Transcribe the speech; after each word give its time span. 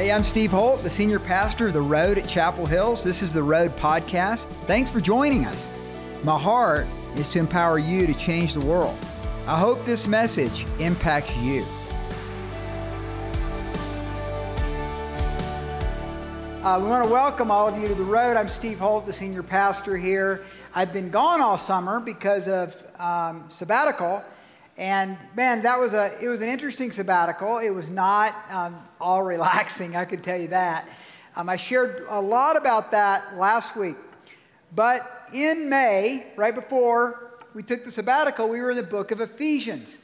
Hey, 0.00 0.12
I'm 0.12 0.24
Steve 0.24 0.50
Holt, 0.50 0.82
the 0.82 0.88
senior 0.88 1.18
pastor 1.18 1.66
of 1.66 1.74
The 1.74 1.82
Road 1.82 2.16
at 2.16 2.26
Chapel 2.26 2.64
Hills. 2.64 3.04
This 3.04 3.20
is 3.20 3.34
The 3.34 3.42
Road 3.42 3.70
Podcast. 3.72 4.46
Thanks 4.64 4.90
for 4.90 4.98
joining 4.98 5.44
us. 5.44 5.70
My 6.24 6.38
heart 6.38 6.86
is 7.16 7.28
to 7.28 7.38
empower 7.38 7.78
you 7.78 8.06
to 8.06 8.14
change 8.14 8.54
the 8.54 8.64
world. 8.64 8.96
I 9.46 9.58
hope 9.58 9.84
this 9.84 10.06
message 10.06 10.64
impacts 10.78 11.36
you. 11.36 11.66
Uh, 16.64 16.80
we 16.80 16.88
want 16.88 17.04
to 17.04 17.12
welcome 17.12 17.50
all 17.50 17.68
of 17.68 17.78
you 17.78 17.86
to 17.86 17.94
The 17.94 18.02
Road. 18.02 18.38
I'm 18.38 18.48
Steve 18.48 18.78
Holt, 18.78 19.04
the 19.04 19.12
senior 19.12 19.42
pastor 19.42 19.98
here. 19.98 20.46
I've 20.74 20.94
been 20.94 21.10
gone 21.10 21.42
all 21.42 21.58
summer 21.58 22.00
because 22.00 22.48
of 22.48 22.74
um, 22.98 23.50
sabbatical. 23.50 24.24
And 24.78 25.18
man, 25.36 25.60
that 25.60 25.78
was 25.78 25.92
a 25.92 26.10
it 26.24 26.28
was 26.30 26.40
an 26.40 26.48
interesting 26.48 26.90
sabbatical. 26.90 27.58
It 27.58 27.68
was 27.68 27.90
not 27.90 28.34
um, 28.50 28.82
all 29.00 29.22
relaxing, 29.22 29.96
I 29.96 30.04
can 30.04 30.20
tell 30.20 30.40
you 30.40 30.48
that. 30.48 30.88
Um, 31.36 31.48
I 31.48 31.56
shared 31.56 32.04
a 32.08 32.20
lot 32.20 32.56
about 32.56 32.90
that 32.90 33.36
last 33.36 33.76
week. 33.76 33.96
But 34.74 35.28
in 35.32 35.68
May, 35.68 36.26
right 36.36 36.54
before 36.54 37.30
we 37.54 37.62
took 37.62 37.84
the 37.84 37.92
sabbatical, 37.92 38.48
we 38.48 38.60
were 38.60 38.70
in 38.70 38.76
the 38.76 38.82
book 38.82 39.10
of 39.10 39.20
Ephesians. 39.20 39.98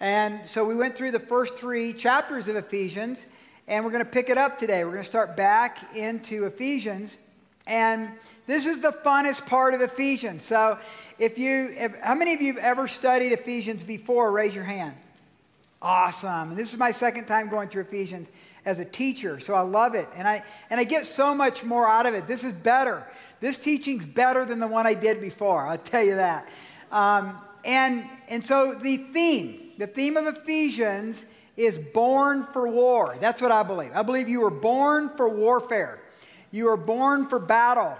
And 0.00 0.46
so 0.48 0.64
we 0.64 0.74
went 0.74 0.94
through 0.94 1.10
the 1.10 1.20
first 1.20 1.56
three 1.56 1.92
chapters 1.92 2.48
of 2.48 2.56
Ephesians, 2.56 3.26
and 3.68 3.84
we're 3.84 3.90
going 3.90 4.04
to 4.04 4.10
pick 4.10 4.30
it 4.30 4.38
up 4.38 4.58
today. 4.58 4.84
We're 4.84 4.92
going 4.92 5.04
to 5.04 5.08
start 5.08 5.36
back 5.36 5.94
into 5.94 6.46
Ephesians. 6.46 7.18
And 7.66 8.10
this 8.46 8.66
is 8.66 8.80
the 8.80 8.92
funnest 9.04 9.46
part 9.46 9.74
of 9.74 9.80
Ephesians. 9.80 10.42
So 10.42 10.78
if 11.18 11.38
you, 11.38 11.74
if, 11.76 11.94
how 12.00 12.14
many 12.14 12.34
of 12.34 12.40
you 12.40 12.54
have 12.54 12.62
ever 12.62 12.88
studied 12.88 13.32
Ephesians 13.32 13.84
before? 13.84 14.32
Raise 14.32 14.54
your 14.54 14.64
hand. 14.64 14.94
Awesome. 15.82 16.50
And 16.50 16.58
this 16.58 16.72
is 16.72 16.78
my 16.78 16.90
second 16.90 17.24
time 17.24 17.48
going 17.48 17.68
through 17.68 17.82
Ephesians 17.82 18.28
as 18.66 18.78
a 18.78 18.84
teacher, 18.84 19.40
so 19.40 19.54
I 19.54 19.62
love 19.62 19.94
it. 19.94 20.06
And 20.14 20.28
I, 20.28 20.44
and 20.68 20.78
I 20.78 20.84
get 20.84 21.06
so 21.06 21.34
much 21.34 21.64
more 21.64 21.88
out 21.88 22.04
of 22.04 22.14
it. 22.14 22.26
This 22.26 22.44
is 22.44 22.52
better. 22.52 23.06
This 23.40 23.56
teaching's 23.56 24.04
better 24.04 24.44
than 24.44 24.58
the 24.58 24.66
one 24.66 24.86
I 24.86 24.92
did 24.92 25.20
before, 25.20 25.66
I'll 25.66 25.78
tell 25.78 26.04
you 26.04 26.16
that. 26.16 26.46
Um, 26.92 27.38
and, 27.64 28.04
and 28.28 28.44
so 28.44 28.74
the 28.74 28.98
theme, 28.98 29.72
the 29.78 29.86
theme 29.86 30.18
of 30.18 30.26
Ephesians 30.26 31.24
is 31.56 31.78
born 31.78 32.44
for 32.52 32.68
war. 32.68 33.16
That's 33.20 33.40
what 33.40 33.52
I 33.52 33.62
believe. 33.62 33.92
I 33.94 34.02
believe 34.02 34.28
you 34.28 34.40
were 34.40 34.50
born 34.50 35.10
for 35.16 35.28
warfare. 35.28 35.98
You 36.50 36.66
were 36.66 36.76
born 36.76 37.26
for 37.28 37.38
battle. 37.38 37.96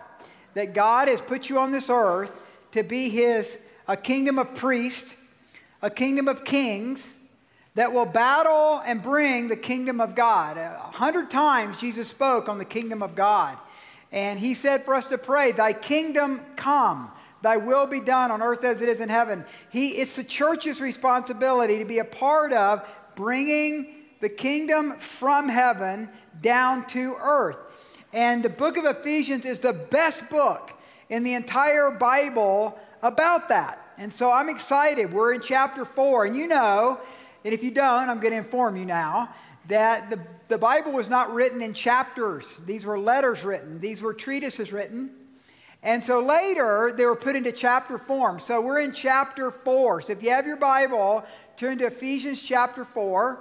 That 0.54 0.74
God 0.74 1.08
has 1.08 1.20
put 1.20 1.48
you 1.48 1.58
on 1.58 1.72
this 1.72 1.88
earth 1.88 2.32
to 2.72 2.82
be 2.82 3.08
his 3.08 3.58
a 3.86 3.96
kingdom 3.96 4.38
of 4.38 4.54
priests, 4.54 5.14
a 5.82 5.90
kingdom 5.90 6.28
of 6.28 6.44
kings, 6.44 7.14
that 7.80 7.94
will 7.94 8.04
battle 8.04 8.82
and 8.84 9.02
bring 9.02 9.48
the 9.48 9.56
kingdom 9.56 10.02
of 10.02 10.14
God. 10.14 10.58
A 10.58 10.90
hundred 10.92 11.30
times 11.30 11.80
Jesus 11.80 12.08
spoke 12.08 12.46
on 12.46 12.58
the 12.58 12.64
kingdom 12.66 13.02
of 13.02 13.14
God. 13.14 13.56
And 14.12 14.38
he 14.38 14.52
said 14.52 14.84
for 14.84 14.94
us 14.94 15.06
to 15.06 15.16
pray, 15.16 15.52
Thy 15.52 15.72
kingdom 15.72 16.42
come, 16.56 17.10
thy 17.40 17.56
will 17.56 17.86
be 17.86 18.00
done 18.00 18.30
on 18.30 18.42
earth 18.42 18.64
as 18.64 18.82
it 18.82 18.90
is 18.90 19.00
in 19.00 19.08
heaven. 19.08 19.46
He, 19.70 19.92
it's 19.92 20.16
the 20.16 20.24
church's 20.24 20.78
responsibility 20.78 21.78
to 21.78 21.86
be 21.86 22.00
a 22.00 22.04
part 22.04 22.52
of 22.52 22.86
bringing 23.14 24.04
the 24.20 24.28
kingdom 24.28 24.98
from 24.98 25.48
heaven 25.48 26.10
down 26.42 26.86
to 26.88 27.16
earth. 27.18 27.56
And 28.12 28.42
the 28.42 28.50
book 28.50 28.76
of 28.76 28.84
Ephesians 28.84 29.46
is 29.46 29.60
the 29.60 29.72
best 29.72 30.28
book 30.28 30.74
in 31.08 31.22
the 31.22 31.32
entire 31.32 31.90
Bible 31.90 32.78
about 33.00 33.48
that. 33.48 33.78
And 33.96 34.12
so 34.12 34.30
I'm 34.30 34.50
excited. 34.50 35.14
We're 35.14 35.32
in 35.32 35.40
chapter 35.40 35.86
four, 35.86 36.26
and 36.26 36.36
you 36.36 36.46
know 36.46 37.00
and 37.44 37.54
if 37.54 37.62
you 37.62 37.70
don't, 37.70 38.08
I'm 38.08 38.20
going 38.20 38.32
to 38.32 38.38
inform 38.38 38.76
you 38.76 38.84
now 38.84 39.34
that 39.68 40.10
the, 40.10 40.20
the 40.48 40.58
Bible 40.58 40.92
was 40.92 41.08
not 41.08 41.32
written 41.32 41.62
in 41.62 41.74
chapters. 41.74 42.58
These 42.66 42.84
were 42.84 42.98
letters 42.98 43.44
written, 43.44 43.80
these 43.80 44.02
were 44.02 44.14
treatises 44.14 44.72
written. 44.72 45.10
And 45.82 46.04
so 46.04 46.20
later, 46.20 46.92
they 46.94 47.06
were 47.06 47.16
put 47.16 47.36
into 47.36 47.52
chapter 47.52 47.96
form. 47.96 48.38
So 48.38 48.60
we're 48.60 48.80
in 48.80 48.92
chapter 48.92 49.50
4. 49.50 50.02
So 50.02 50.12
if 50.12 50.22
you 50.22 50.30
have 50.30 50.46
your 50.46 50.56
Bible, 50.56 51.24
turn 51.56 51.78
to 51.78 51.86
Ephesians 51.86 52.42
chapter 52.42 52.84
4. 52.84 53.40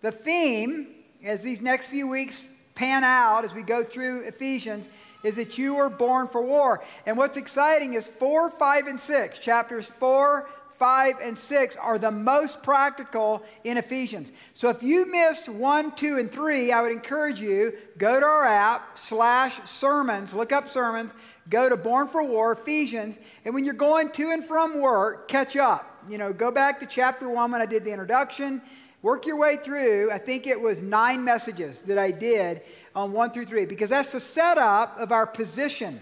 The 0.00 0.12
theme, 0.12 0.86
as 1.24 1.42
these 1.42 1.60
next 1.60 1.88
few 1.88 2.06
weeks 2.06 2.40
pan 2.76 3.02
out 3.02 3.44
as 3.44 3.54
we 3.54 3.62
go 3.62 3.82
through 3.82 4.20
Ephesians, 4.20 4.88
is 5.24 5.36
that 5.36 5.58
you 5.58 5.74
were 5.74 5.88
born 5.88 6.28
for 6.28 6.42
war. 6.42 6.84
And 7.06 7.16
what's 7.16 7.36
exciting 7.36 7.94
is 7.94 8.06
4, 8.06 8.50
5, 8.50 8.86
and 8.86 9.00
6, 9.00 9.38
chapters 9.40 9.88
4, 9.88 10.48
5, 10.78 11.16
and 11.22 11.38
6 11.38 11.76
are 11.76 11.98
the 11.98 12.10
most 12.10 12.62
practical 12.62 13.44
in 13.64 13.76
Ephesians. 13.76 14.32
So 14.54 14.68
if 14.68 14.82
you 14.82 15.10
missed 15.10 15.48
1, 15.48 15.92
2, 15.92 16.18
and 16.18 16.30
3, 16.30 16.72
I 16.72 16.82
would 16.82 16.92
encourage 16.92 17.40
you, 17.40 17.74
go 17.98 18.18
to 18.18 18.26
our 18.26 18.44
app, 18.44 18.98
slash 18.98 19.58
sermons, 19.68 20.34
look 20.34 20.52
up 20.52 20.68
sermons, 20.68 21.12
go 21.48 21.68
to 21.68 21.76
Born 21.76 22.08
for 22.08 22.22
War, 22.22 22.52
Ephesians, 22.52 23.18
and 23.44 23.54
when 23.54 23.64
you're 23.64 23.74
going 23.74 24.10
to 24.10 24.30
and 24.30 24.44
from 24.44 24.80
work, 24.80 25.28
catch 25.28 25.56
up. 25.56 26.02
You 26.08 26.18
know, 26.18 26.32
go 26.32 26.50
back 26.50 26.80
to 26.80 26.86
chapter 26.86 27.28
1 27.28 27.52
when 27.52 27.62
I 27.62 27.66
did 27.66 27.84
the 27.84 27.90
introduction, 27.90 28.60
work 29.02 29.26
your 29.26 29.36
way 29.36 29.56
through. 29.56 30.10
I 30.10 30.18
think 30.18 30.46
it 30.46 30.60
was 30.60 30.80
nine 30.80 31.24
messages 31.24 31.82
that 31.82 31.98
I 31.98 32.10
did 32.10 32.62
on 32.94 33.12
1 33.12 33.30
through 33.30 33.46
3, 33.46 33.66
because 33.66 33.90
that's 33.90 34.12
the 34.12 34.20
setup 34.20 34.98
of 34.98 35.12
our 35.12 35.26
position. 35.26 36.00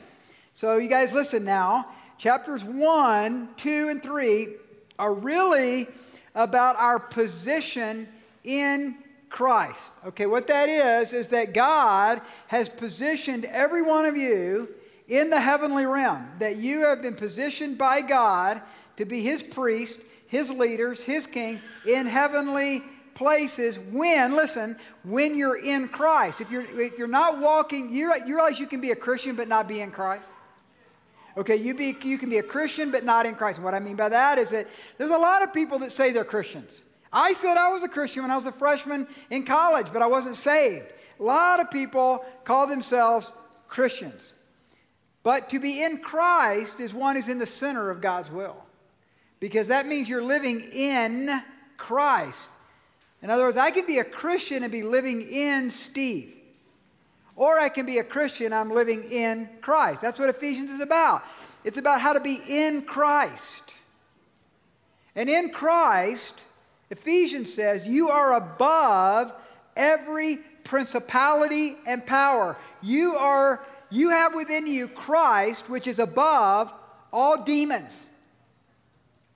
So 0.54 0.76
you 0.76 0.88
guys 0.88 1.12
listen 1.12 1.44
now. 1.44 1.88
Chapters 2.22 2.62
1, 2.62 3.48
2, 3.56 3.88
and 3.88 4.00
3 4.00 4.48
are 4.96 5.12
really 5.12 5.88
about 6.36 6.76
our 6.76 7.00
position 7.00 8.06
in 8.44 8.96
Christ. 9.28 9.80
Okay, 10.06 10.26
what 10.26 10.46
that 10.46 10.68
is, 10.68 11.12
is 11.12 11.30
that 11.30 11.52
God 11.52 12.20
has 12.46 12.68
positioned 12.68 13.44
every 13.46 13.82
one 13.82 14.04
of 14.04 14.16
you 14.16 14.68
in 15.08 15.30
the 15.30 15.40
heavenly 15.40 15.84
realm, 15.84 16.24
that 16.38 16.58
you 16.58 16.86
have 16.86 17.02
been 17.02 17.16
positioned 17.16 17.76
by 17.76 18.00
God 18.02 18.62
to 18.98 19.04
be 19.04 19.20
His 19.20 19.42
priest, 19.42 19.98
His 20.28 20.48
leaders, 20.48 21.02
His 21.02 21.26
kings 21.26 21.60
in 21.88 22.06
heavenly 22.06 22.84
places 23.14 23.80
when, 23.90 24.36
listen, 24.36 24.76
when 25.02 25.34
you're 25.36 25.58
in 25.58 25.88
Christ. 25.88 26.40
If 26.40 26.52
you're, 26.52 26.80
if 26.80 26.96
you're 26.96 27.08
not 27.08 27.40
walking, 27.40 27.92
you, 27.92 28.12
realize 28.24 28.60
you 28.60 28.68
can 28.68 28.80
be 28.80 28.92
a 28.92 28.96
Christian 28.96 29.34
but 29.34 29.48
not 29.48 29.66
be 29.66 29.80
in 29.80 29.90
Christ? 29.90 30.28
Okay, 31.36 31.56
you, 31.56 31.74
be, 31.74 31.96
you 32.02 32.18
can 32.18 32.28
be 32.28 32.38
a 32.38 32.42
Christian 32.42 32.90
but 32.90 33.04
not 33.04 33.24
in 33.24 33.34
Christ. 33.34 33.58
What 33.58 33.74
I 33.74 33.80
mean 33.80 33.96
by 33.96 34.08
that 34.10 34.38
is 34.38 34.50
that 34.50 34.68
there's 34.98 35.10
a 35.10 35.16
lot 35.16 35.42
of 35.42 35.54
people 35.54 35.78
that 35.78 35.92
say 35.92 36.12
they're 36.12 36.24
Christians. 36.24 36.82
I 37.12 37.32
said 37.34 37.56
I 37.56 37.72
was 37.72 37.82
a 37.82 37.88
Christian 37.88 38.22
when 38.22 38.30
I 38.30 38.36
was 38.36 38.46
a 38.46 38.52
freshman 38.52 39.06
in 39.30 39.44
college, 39.44 39.88
but 39.92 40.02
I 40.02 40.06
wasn't 40.06 40.36
saved. 40.36 40.86
A 41.20 41.22
lot 41.22 41.60
of 41.60 41.70
people 41.70 42.24
call 42.44 42.66
themselves 42.66 43.30
Christians. 43.68 44.32
But 45.22 45.50
to 45.50 45.60
be 45.60 45.82
in 45.82 45.98
Christ 45.98 46.80
is 46.80 46.92
one 46.92 47.16
who's 47.16 47.28
in 47.28 47.38
the 47.38 47.46
center 47.46 47.90
of 47.90 48.00
God's 48.00 48.30
will. 48.30 48.56
Because 49.40 49.68
that 49.68 49.86
means 49.86 50.08
you're 50.08 50.22
living 50.22 50.60
in 50.72 51.42
Christ. 51.76 52.38
In 53.22 53.30
other 53.30 53.44
words, 53.44 53.58
I 53.58 53.70
can 53.70 53.86
be 53.86 53.98
a 53.98 54.04
Christian 54.04 54.62
and 54.62 54.72
be 54.72 54.82
living 54.82 55.22
in 55.22 55.70
Steve. 55.70 56.34
Or 57.34 57.58
I 57.58 57.68
can 57.68 57.86
be 57.86 57.98
a 57.98 58.04
Christian, 58.04 58.52
I'm 58.52 58.70
living 58.70 59.04
in 59.10 59.48
Christ. 59.60 60.02
That's 60.02 60.18
what 60.18 60.28
Ephesians 60.28 60.70
is 60.70 60.80
about. 60.80 61.22
It's 61.64 61.78
about 61.78 62.00
how 62.00 62.12
to 62.12 62.20
be 62.20 62.40
in 62.48 62.82
Christ. 62.82 63.74
And 65.14 65.28
in 65.28 65.50
Christ, 65.50 66.44
Ephesians 66.90 67.52
says, 67.52 67.86
you 67.86 68.10
are 68.10 68.34
above 68.34 69.32
every 69.76 70.38
principality 70.64 71.76
and 71.86 72.04
power. 72.04 72.56
You 72.82 73.16
are 73.16 73.64
you 73.90 74.08
have 74.08 74.34
within 74.34 74.66
you 74.66 74.88
Christ, 74.88 75.68
which 75.68 75.86
is 75.86 75.98
above 75.98 76.72
all 77.12 77.42
demons, 77.42 78.06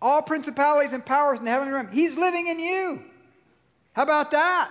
all 0.00 0.22
principalities 0.22 0.94
and 0.94 1.04
powers 1.04 1.38
in 1.38 1.44
the 1.44 1.50
heavenly 1.50 1.74
realm. 1.74 1.88
He's 1.92 2.16
living 2.16 2.46
in 2.46 2.58
you. 2.58 3.02
How 3.92 4.02
about 4.02 4.30
that? 4.30 4.70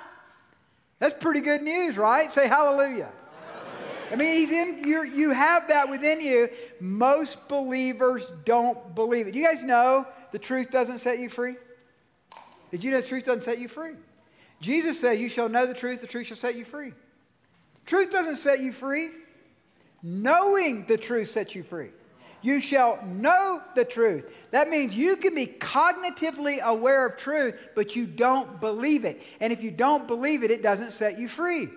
That's 0.97 1.13
pretty 1.13 1.41
good 1.41 1.61
news, 1.61 1.97
right? 1.97 2.31
Say 2.31 2.47
hallelujah. 2.47 3.11
I 4.11 4.15
mean, 4.15 4.35
he's 4.35 4.51
in, 4.51 4.87
you 4.87 5.03
you 5.03 5.31
have 5.31 5.67
that 5.69 5.89
within 5.89 6.21
you. 6.21 6.49
Most 6.79 7.47
believers 7.47 8.31
don't 8.45 8.93
believe 8.93 9.27
it. 9.27 9.35
You 9.35 9.45
guys 9.45 9.63
know 9.63 10.05
the 10.31 10.39
truth 10.39 10.69
doesn't 10.69 10.99
set 10.99 11.19
you 11.19 11.29
free? 11.29 11.55
Did 12.71 12.83
you 12.83 12.91
know 12.91 13.01
the 13.01 13.07
truth 13.07 13.25
doesn't 13.25 13.43
set 13.43 13.59
you 13.59 13.67
free? 13.67 13.93
Jesus 14.61 14.99
said, 14.99 15.19
You 15.19 15.29
shall 15.29 15.49
know 15.49 15.65
the 15.65 15.73
truth, 15.73 16.01
the 16.01 16.07
truth 16.07 16.27
shall 16.27 16.37
set 16.37 16.55
you 16.55 16.65
free. 16.65 16.93
Truth 17.85 18.11
doesn't 18.11 18.37
set 18.37 18.59
you 18.59 18.71
free. 18.71 19.09
Knowing 20.01 20.85
the 20.85 20.97
truth 20.97 21.29
sets 21.29 21.55
you 21.55 21.63
free. 21.63 21.89
You 22.41 22.61
shall 22.61 23.03
know 23.05 23.59
the 23.73 23.83
truth. 23.83 24.31
That 24.51 24.69
means 24.69 24.95
you 24.95 25.15
can 25.15 25.33
be 25.33 25.47
cognitively 25.47 26.61
aware 26.61 27.07
of 27.07 27.17
truth, 27.17 27.55
but 27.73 27.95
you 27.95 28.05
don't 28.05 28.59
believe 28.59 29.03
it. 29.03 29.19
And 29.39 29.51
if 29.51 29.63
you 29.63 29.71
don't 29.71 30.05
believe 30.05 30.43
it, 30.43 30.51
it 30.51 30.61
doesn't 30.61 30.91
set 30.91 31.17
you 31.17 31.27
free. 31.27 31.69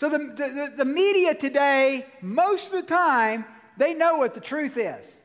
So 0.00 0.08
the, 0.08 0.16
the, 0.16 0.72
the 0.78 0.84
media 0.86 1.34
today, 1.34 2.06
most 2.22 2.72
of 2.72 2.80
the 2.80 2.86
time, 2.86 3.44
they 3.76 3.92
know 3.92 4.16
what 4.16 4.32
the 4.32 4.40
truth 4.40 4.78
is. 4.78 5.18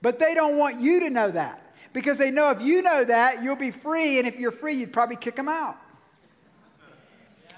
But 0.00 0.20
they 0.20 0.32
don't 0.32 0.58
want 0.58 0.80
you 0.80 1.00
to 1.00 1.10
know 1.10 1.32
that. 1.32 1.74
Because 1.92 2.18
they 2.18 2.30
know 2.30 2.52
if 2.52 2.62
you 2.62 2.82
know 2.82 3.02
that, 3.02 3.42
you'll 3.42 3.56
be 3.56 3.72
free, 3.72 4.20
and 4.20 4.28
if 4.28 4.38
you're 4.38 4.52
free, 4.52 4.74
you'd 4.74 4.92
probably 4.92 5.16
kick 5.16 5.34
them 5.34 5.48
out. 5.48 5.76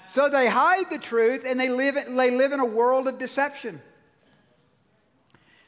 So 0.09 0.27
they 0.27 0.47
hide 0.47 0.89
the 0.89 0.97
truth 0.97 1.43
and 1.45 1.59
they 1.59 1.69
live, 1.69 1.93
they 1.93 2.31
live 2.31 2.51
in 2.51 2.59
a 2.59 2.65
world 2.65 3.07
of 3.07 3.19
deception. 3.19 3.79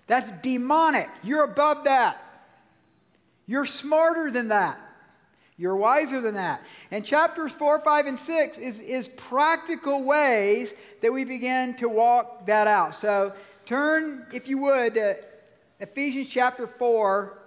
That's 0.08 0.32
demonic. 0.42 1.10
You're 1.22 1.44
above 1.44 1.84
that. 1.84 2.18
You're 3.46 3.68
smarter 3.68 4.32
than 4.32 4.48
that. 4.48 4.80
You're 5.58 5.76
wiser 5.76 6.20
than 6.20 6.34
that. 6.34 6.64
And 6.90 7.06
chapters 7.06 7.54
4, 7.54 7.82
5, 7.82 8.08
and 8.08 8.20
6 8.20 8.58
is, 8.58 8.80
is 8.80 9.08
practical 9.08 10.04
ways 10.04 10.74
that 11.02 11.14
we 11.14 11.26
begin 11.26 11.76
to 11.76 11.88
walk 11.88 12.48
that 12.48 12.68
out. 12.68 12.96
So 12.96 13.34
turn, 13.66 14.26
if 14.34 14.48
you 14.48 14.58
would, 14.60 14.96
to 14.96 15.18
Ephesians 15.80 16.30
chapter 16.30 16.66
4, 16.66 17.38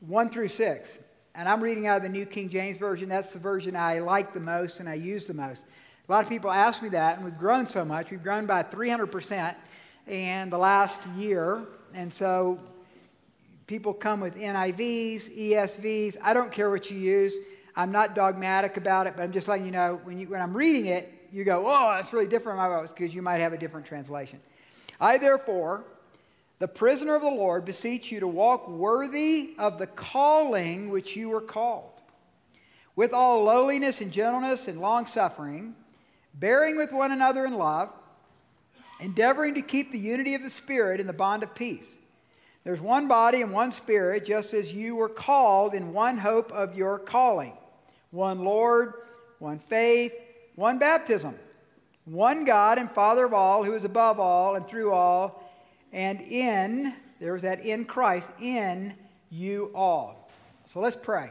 1 0.00 0.30
through 0.30 0.48
6. 0.48 0.98
And 1.34 1.48
I'm 1.48 1.62
reading 1.62 1.86
out 1.86 1.98
of 1.98 2.02
the 2.02 2.08
New 2.08 2.26
King 2.26 2.50
James 2.50 2.78
Version. 2.78 3.08
That's 3.08 3.30
the 3.30 3.38
version 3.38 3.76
I 3.76 4.00
like 4.00 4.34
the 4.34 4.40
most 4.40 4.80
and 4.80 4.88
I 4.88 4.94
use 4.94 5.26
the 5.26 5.34
most. 5.34 5.62
A 6.08 6.12
lot 6.12 6.24
of 6.24 6.28
people 6.28 6.50
ask 6.50 6.82
me 6.82 6.88
that, 6.90 7.16
and 7.16 7.24
we've 7.24 7.38
grown 7.38 7.68
so 7.68 7.84
much. 7.84 8.10
We've 8.10 8.22
grown 8.22 8.44
by 8.44 8.64
300% 8.64 9.54
in 10.08 10.50
the 10.50 10.58
last 10.58 10.98
year. 11.16 11.64
And 11.94 12.12
so 12.12 12.58
people 13.66 13.94
come 13.94 14.20
with 14.20 14.36
NIVs, 14.36 15.36
ESVs. 15.38 16.16
I 16.22 16.34
don't 16.34 16.50
care 16.50 16.70
what 16.70 16.90
you 16.90 16.98
use. 16.98 17.34
I'm 17.74 17.92
not 17.92 18.14
dogmatic 18.14 18.76
about 18.76 19.06
it, 19.06 19.14
but 19.16 19.22
I'm 19.22 19.32
just 19.32 19.48
letting 19.48 19.64
you 19.64 19.72
know 19.72 20.00
when, 20.04 20.18
you, 20.18 20.28
when 20.28 20.40
I'm 20.40 20.54
reading 20.54 20.86
it, 20.86 21.12
you 21.32 21.44
go, 21.44 21.64
oh, 21.66 21.94
that's 21.94 22.12
really 22.12 22.26
different 22.26 22.58
from 22.58 22.70
my 22.70 22.82
because 22.86 23.14
you 23.14 23.22
might 23.22 23.38
have 23.38 23.52
a 23.52 23.58
different 23.58 23.86
translation. 23.86 24.40
I, 25.00 25.16
therefore, 25.16 25.84
the 26.58 26.68
prisoner 26.68 27.14
of 27.14 27.22
the 27.22 27.28
Lord, 27.28 27.64
beseech 27.64 28.12
you 28.12 28.20
to 28.20 28.28
walk 28.28 28.68
worthy 28.68 29.54
of 29.58 29.78
the 29.78 29.86
calling 29.86 30.90
which 30.90 31.16
you 31.16 31.30
were 31.30 31.40
called, 31.40 32.02
with 32.94 33.12
all 33.12 33.44
lowliness 33.44 34.00
and 34.00 34.12
gentleness 34.12 34.68
and 34.68 34.80
long 34.80 35.06
suffering, 35.06 35.74
bearing 36.34 36.76
with 36.76 36.92
one 36.92 37.10
another 37.10 37.46
in 37.46 37.54
love, 37.54 37.90
endeavoring 39.00 39.54
to 39.54 39.62
keep 39.62 39.90
the 39.90 39.98
unity 39.98 40.34
of 40.34 40.42
the 40.42 40.50
Spirit 40.50 41.00
in 41.00 41.06
the 41.06 41.12
bond 41.12 41.42
of 41.42 41.54
peace. 41.54 41.98
There's 42.64 42.80
one 42.80 43.08
body 43.08 43.42
and 43.42 43.52
one 43.52 43.72
Spirit, 43.72 44.24
just 44.24 44.54
as 44.54 44.72
you 44.72 44.96
were 44.96 45.08
called 45.08 45.74
in 45.74 45.92
one 45.92 46.18
hope 46.18 46.52
of 46.52 46.76
your 46.76 46.98
calling 46.98 47.52
one 48.10 48.40
Lord, 48.40 48.92
one 49.38 49.58
faith, 49.58 50.12
one 50.54 50.78
baptism, 50.78 51.34
one 52.04 52.44
God 52.44 52.78
and 52.78 52.90
Father 52.90 53.24
of 53.24 53.32
all, 53.32 53.64
who 53.64 53.74
is 53.74 53.84
above 53.84 54.20
all 54.20 54.54
and 54.54 54.68
through 54.68 54.92
all 54.92 55.50
and 55.92 56.20
in, 56.20 56.94
there 57.20 57.32
was 57.32 57.42
that 57.42 57.60
in 57.60 57.84
Christ, 57.84 58.30
in 58.40 58.94
you 59.30 59.70
all. 59.74 60.30
So 60.64 60.80
let's 60.80 60.96
pray. 60.96 61.30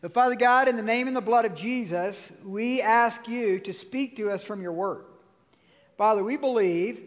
So, 0.00 0.08
Father 0.08 0.34
God, 0.34 0.68
in 0.68 0.76
the 0.76 0.82
name 0.82 1.08
and 1.08 1.16
the 1.16 1.20
blood 1.20 1.44
of 1.44 1.54
Jesus, 1.54 2.32
we 2.44 2.80
ask 2.80 3.28
you 3.28 3.58
to 3.60 3.72
speak 3.72 4.16
to 4.16 4.30
us 4.30 4.42
from 4.42 4.62
your 4.62 4.72
word. 4.72 5.04
Father, 5.98 6.22
we 6.22 6.36
believe 6.36 7.00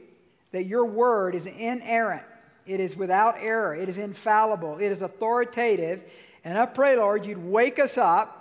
that 0.51 0.65
your 0.65 0.85
word 0.85 1.33
is 1.33 1.45
inerrant, 1.45 2.23
it 2.65 2.79
is 2.79 2.95
without 2.95 3.35
error, 3.39 3.75
it 3.75 3.89
is 3.89 3.97
infallible, 3.97 4.77
it 4.77 4.91
is 4.91 5.01
authoritative. 5.01 6.03
And 6.43 6.57
I 6.57 6.65
pray, 6.65 6.97
Lord, 6.97 7.25
you'd 7.25 7.43
wake 7.43 7.79
us 7.79 7.97
up 7.97 8.39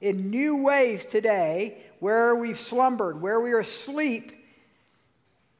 in 0.00 0.30
new 0.30 0.62
ways 0.62 1.04
today 1.04 1.78
where 2.00 2.34
we've 2.34 2.58
slumbered, 2.58 3.20
where 3.20 3.40
we 3.40 3.52
are 3.52 3.60
asleep 3.60 4.32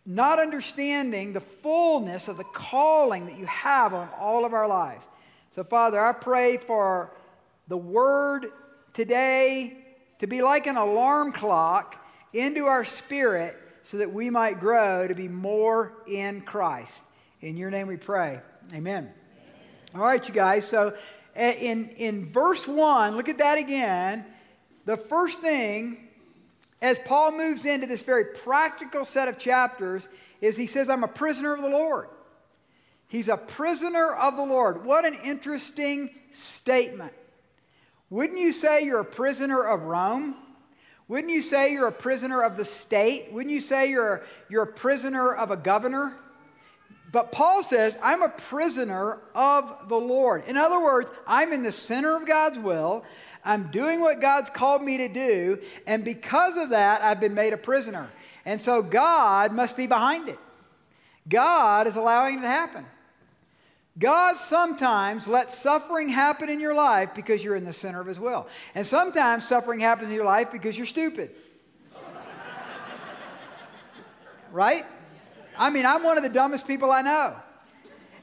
not 0.06 0.38
understanding 0.38 1.32
the 1.32 1.40
fullness 1.40 2.28
of 2.28 2.36
the 2.36 2.44
calling 2.44 3.26
that 3.26 3.36
you 3.36 3.46
have 3.46 3.92
on 3.92 4.08
all 4.18 4.44
of 4.44 4.54
our 4.54 4.68
lives. 4.68 5.06
So, 5.50 5.64
Father, 5.64 6.00
I 6.00 6.12
pray 6.12 6.58
for 6.58 7.10
the 7.66 7.76
word 7.76 8.46
today 8.92 9.76
to 10.20 10.28
be 10.28 10.42
like 10.42 10.68
an 10.68 10.76
alarm 10.76 11.32
clock 11.32 11.96
into 12.32 12.66
our 12.66 12.84
spirit 12.84 13.56
so 13.82 13.96
that 13.96 14.12
we 14.12 14.30
might 14.30 14.60
grow 14.60 15.08
to 15.08 15.14
be 15.14 15.28
more 15.28 15.92
in 16.06 16.40
Christ. 16.40 17.02
In 17.40 17.56
your 17.56 17.70
name 17.70 17.86
we 17.86 17.96
pray. 17.96 18.40
Amen. 18.72 19.04
Amen. 19.04 19.12
All 19.94 20.02
right, 20.02 20.26
you 20.26 20.34
guys. 20.34 20.66
So, 20.66 20.94
eh, 21.34 21.52
in, 21.60 21.88
in 21.90 22.32
verse 22.32 22.66
1, 22.66 23.16
look 23.16 23.28
at 23.28 23.38
that 23.38 23.58
again. 23.58 24.24
The 24.84 24.96
first 24.96 25.40
thing 25.40 26.06
as 26.82 26.98
Paul 26.98 27.32
moves 27.32 27.64
into 27.64 27.86
this 27.86 28.02
very 28.02 28.24
practical 28.24 29.04
set 29.04 29.28
of 29.28 29.38
chapters, 29.38 30.08
is 30.40 30.56
he 30.56 30.66
says, 30.66 30.90
I'm 30.90 31.04
a 31.04 31.08
prisoner 31.08 31.54
of 31.54 31.62
the 31.62 31.68
Lord. 31.68 32.08
He's 33.08 33.28
a 33.28 33.36
prisoner 33.36 34.12
of 34.14 34.36
the 34.36 34.44
Lord. 34.44 34.84
What 34.84 35.06
an 35.06 35.16
interesting 35.24 36.10
statement. 36.32 37.12
Wouldn't 38.10 38.38
you 38.38 38.52
say 38.52 38.84
you're 38.84 39.00
a 39.00 39.04
prisoner 39.04 39.62
of 39.62 39.82
Rome? 39.82 40.36
Wouldn't 41.08 41.32
you 41.32 41.42
say 41.42 41.72
you're 41.72 41.86
a 41.86 41.92
prisoner 41.92 42.42
of 42.42 42.56
the 42.56 42.64
state? 42.64 43.32
Wouldn't 43.32 43.54
you 43.54 43.60
say 43.60 43.90
you're, 43.90 44.22
you're 44.48 44.64
a 44.64 44.72
prisoner 44.72 45.32
of 45.32 45.50
a 45.50 45.56
governor? 45.56 46.14
But 47.16 47.32
Paul 47.32 47.62
says, 47.62 47.96
I'm 48.02 48.22
a 48.22 48.28
prisoner 48.28 49.16
of 49.34 49.88
the 49.88 49.96
Lord. 49.96 50.44
In 50.46 50.58
other 50.58 50.78
words, 50.78 51.10
I'm 51.26 51.54
in 51.54 51.62
the 51.62 51.72
center 51.72 52.14
of 52.14 52.26
God's 52.26 52.58
will. 52.58 53.06
I'm 53.42 53.70
doing 53.70 54.02
what 54.02 54.20
God's 54.20 54.50
called 54.50 54.82
me 54.82 54.98
to 54.98 55.08
do, 55.08 55.58
and 55.86 56.04
because 56.04 56.58
of 56.58 56.68
that, 56.68 57.00
I've 57.00 57.18
been 57.18 57.32
made 57.32 57.54
a 57.54 57.56
prisoner. 57.56 58.10
And 58.44 58.60
so 58.60 58.82
God 58.82 59.52
must 59.52 59.78
be 59.78 59.86
behind 59.86 60.28
it. 60.28 60.38
God 61.26 61.86
is 61.86 61.96
allowing 61.96 62.36
it 62.36 62.40
to 62.42 62.48
happen. 62.48 62.84
God 63.98 64.36
sometimes 64.36 65.26
lets 65.26 65.56
suffering 65.56 66.10
happen 66.10 66.50
in 66.50 66.60
your 66.60 66.74
life 66.74 67.14
because 67.14 67.42
you're 67.42 67.56
in 67.56 67.64
the 67.64 67.72
center 67.72 68.02
of 68.02 68.06
His 68.06 68.20
will. 68.20 68.46
And 68.74 68.86
sometimes 68.86 69.48
suffering 69.48 69.80
happens 69.80 70.10
in 70.10 70.14
your 70.14 70.26
life 70.26 70.52
because 70.52 70.76
you're 70.76 70.84
stupid. 70.84 71.30
right? 74.52 74.84
I 75.58 75.70
mean, 75.70 75.86
I'm 75.86 76.02
one 76.02 76.16
of 76.16 76.22
the 76.22 76.28
dumbest 76.28 76.66
people 76.66 76.90
I 76.90 77.02
know. 77.02 77.34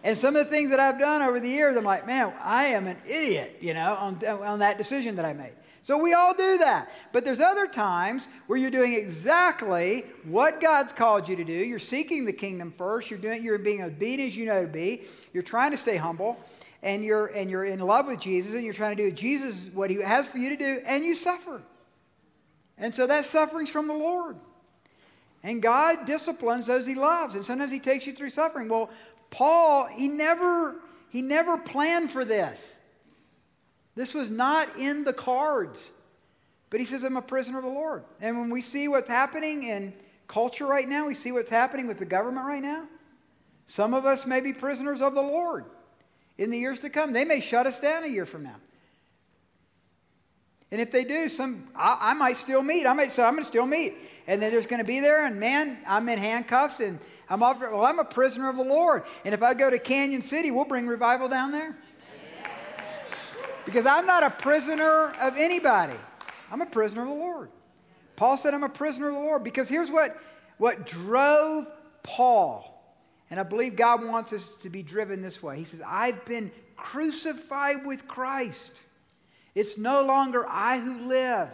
And 0.03 0.18
some 0.18 0.35
of 0.35 0.45
the 0.45 0.51
things 0.51 0.69
that 0.71 0.80
I've 0.80 1.00
done 1.00 1.21
over 1.21 1.39
the 1.39 1.47
years, 1.47 1.77
I'm 1.77 1.85
like, 1.85 2.06
man, 2.06 2.33
I 2.41 2.65
am 2.65 2.88
an 2.88 2.97
idiot, 3.06 3.57
you 3.62 3.74
know, 3.74 3.94
on, 3.94 4.25
on 4.25 4.59
that 4.59 4.77
decision 4.77 5.15
that 5.15 5.25
I 5.25 5.33
made. 5.33 5.53
So 5.83 5.97
we 5.97 6.13
all 6.13 6.33
do 6.33 6.57
that. 6.59 6.91
But 7.12 7.25
there's 7.25 7.41
other 7.41 7.68
times 7.68 8.27
where 8.47 8.57
you're 8.57 8.71
doing 8.71 8.94
exactly 8.94 10.06
what 10.24 10.62
God's 10.62 10.94
called 10.94 11.27
you 11.27 11.35
to 11.35 11.44
do. 11.44 11.53
You're 11.53 11.80
seeking 11.80 12.25
the 12.25 12.33
kingdom 12.33 12.71
first. 12.71 13.12
You're 13.12 13.19
doing 13.19 13.44
you're 13.44 13.57
being 13.57 13.81
obedient 13.81 14.31
as 14.31 14.38
you 14.38 14.45
know 14.45 14.62
to 14.62 14.68
be. 14.68 15.03
You're 15.33 15.44
trying 15.44 15.71
to 15.71 15.77
stay 15.77 15.97
humble 15.97 16.39
and 16.81 17.03
you're 17.03 17.27
and 17.27 17.50
you're 17.50 17.65
in 17.65 17.79
love 17.81 18.08
with 18.08 18.22
Jesus 18.22 18.53
and 18.53 18.63
you're 18.63 18.74
trying 18.74 18.96
to 18.96 19.03
do 19.03 19.12
Jesus 19.12 19.69
what 19.74 19.89
he 19.89 20.01
has 20.01 20.25
for 20.25 20.38
you 20.38 20.50
to 20.51 20.58
do 20.58 20.81
and 20.86 21.03
you 21.03 21.15
suffer. 21.15 21.62
And 22.77 22.96
so 22.96 23.05
that 23.08 23.25
suffering's 23.25 23.69
from 23.69 23.88
the 23.88 23.93
Lord. 23.93 24.38
And 25.43 25.62
God 25.62 26.05
disciplines 26.05 26.67
those 26.67 26.88
he 26.88 26.95
loves. 26.95 27.35
And 27.35 27.45
sometimes 27.45 27.71
he 27.71 27.79
takes 27.79 28.07
you 28.07 28.13
through 28.13 28.29
suffering. 28.29 28.69
Well, 28.69 28.89
Paul, 29.29 29.88
he 29.88 30.07
never, 30.07 30.75
he 31.09 31.21
never 31.21 31.57
planned 31.57 32.12
for 32.12 32.23
this. 32.23 32.77
This 33.95 34.13
was 34.13 34.29
not 34.29 34.77
in 34.77 35.03
the 35.03 35.13
cards. 35.13 35.91
But 36.69 36.79
he 36.79 36.85
says, 36.85 37.03
I'm 37.03 37.17
a 37.17 37.21
prisoner 37.21 37.59
of 37.59 37.65
the 37.65 37.69
Lord. 37.69 38.03
And 38.21 38.39
when 38.39 38.50
we 38.50 38.62
see 38.62 38.88
what's 38.88 39.09
happening 39.09 39.63
in 39.63 39.93
culture 40.27 40.65
right 40.65 40.88
now, 40.88 41.07
we 41.07 41.13
see 41.13 41.31
what's 41.31 41.51
happening 41.51 41.88
with 41.88 42.00
the 42.00 42.05
government 42.05 42.47
right 42.47 42.63
now. 42.63 42.88
Some 43.67 43.93
of 43.93 44.05
us 44.05 44.25
may 44.25 44.41
be 44.41 44.53
prisoners 44.53 45.01
of 45.01 45.13
the 45.13 45.21
Lord 45.21 45.65
in 46.38 46.50
the 46.50 46.57
years 46.57 46.79
to 46.79 46.89
come. 46.89 47.13
They 47.13 47.25
may 47.25 47.41
shut 47.41 47.67
us 47.67 47.79
down 47.79 48.03
a 48.03 48.07
year 48.07 48.25
from 48.25 48.43
now. 48.43 48.55
And 50.74 50.82
if 50.82 50.89
they 50.89 51.03
do, 51.03 51.30
some 51.30 51.68
I, 51.75 51.98
I 52.01 52.13
might 52.15 52.36
steal 52.36 52.63
meat. 52.63 52.88
I 52.88 52.94
might 52.94 53.12
say, 53.12 53.24
I'm 53.24 53.34
going 53.34 53.44
to 53.44 53.48
steal 53.48 53.68
meat 53.68 53.94
and 54.25 54.42
then 54.42 54.51
there's 54.51 54.65
going 54.65 54.80
to 54.80 54.88
be 54.88 55.00
there. 55.00 55.24
And 55.24 55.39
man, 55.39 55.77
I'm 55.86 56.10
in 56.10 56.18
handcuffs 56.18 56.80
and 56.80 57.00
I'm 57.30 57.44
off. 57.44 57.60
Well, 57.60 57.86
I'm 57.86 58.00
a 58.00 58.06
prisoner 58.06 58.50
of 58.50 58.58
the 58.58 58.63
Lord. 58.63 59.03
And 59.24 59.36
if 59.36 59.44
I 59.44 59.53
go 59.53 59.70
to 59.70 59.77
Cañon 59.77 60.24
City, 60.24 60.50
we'll 60.50 60.65
bring 60.65 60.88
revival 60.88 61.30
down 61.30 61.51
there. 61.51 61.77
Because 63.65 63.86
I'm 63.86 64.08
not 64.08 64.24
a 64.24 64.32
prisoner 64.32 65.13
of 65.22 65.38
anybody. 65.38 65.94
I'm 66.51 66.62
a 66.62 66.65
prisoner 66.65 67.03
of 67.03 67.10
the 67.10 67.13
Lord. 67.13 67.51
Paul 68.15 68.38
said, 68.38 68.56
I'm 68.56 68.63
a 68.63 68.70
prisoner 68.70 69.10
of 69.10 69.13
the 69.13 69.22
Lord. 69.22 69.44
Because 69.44 69.70
here's 69.70 69.92
what, 69.92 70.20
what 70.58 70.88
drove 70.88 71.68
Paul. 72.01 72.70
And 73.30 73.39
I 73.39 73.44
believe 73.44 73.75
God 73.75 74.03
wants 74.03 74.34
us 74.34 74.50
to 74.62 74.72
be 74.72 74.82
driven 74.82 75.22
this 75.22 75.44
way. 75.44 75.60
He 75.60 75.65
says, 75.65 75.84
I've 75.86 76.25
been 76.25 76.51
crucified 76.75 77.86
with 77.86 78.08
Christ. 78.08 78.82
It's 79.55 79.77
no 79.77 80.03
longer 80.03 80.45
I 80.48 80.79
who 80.79 81.07
live, 81.07 81.50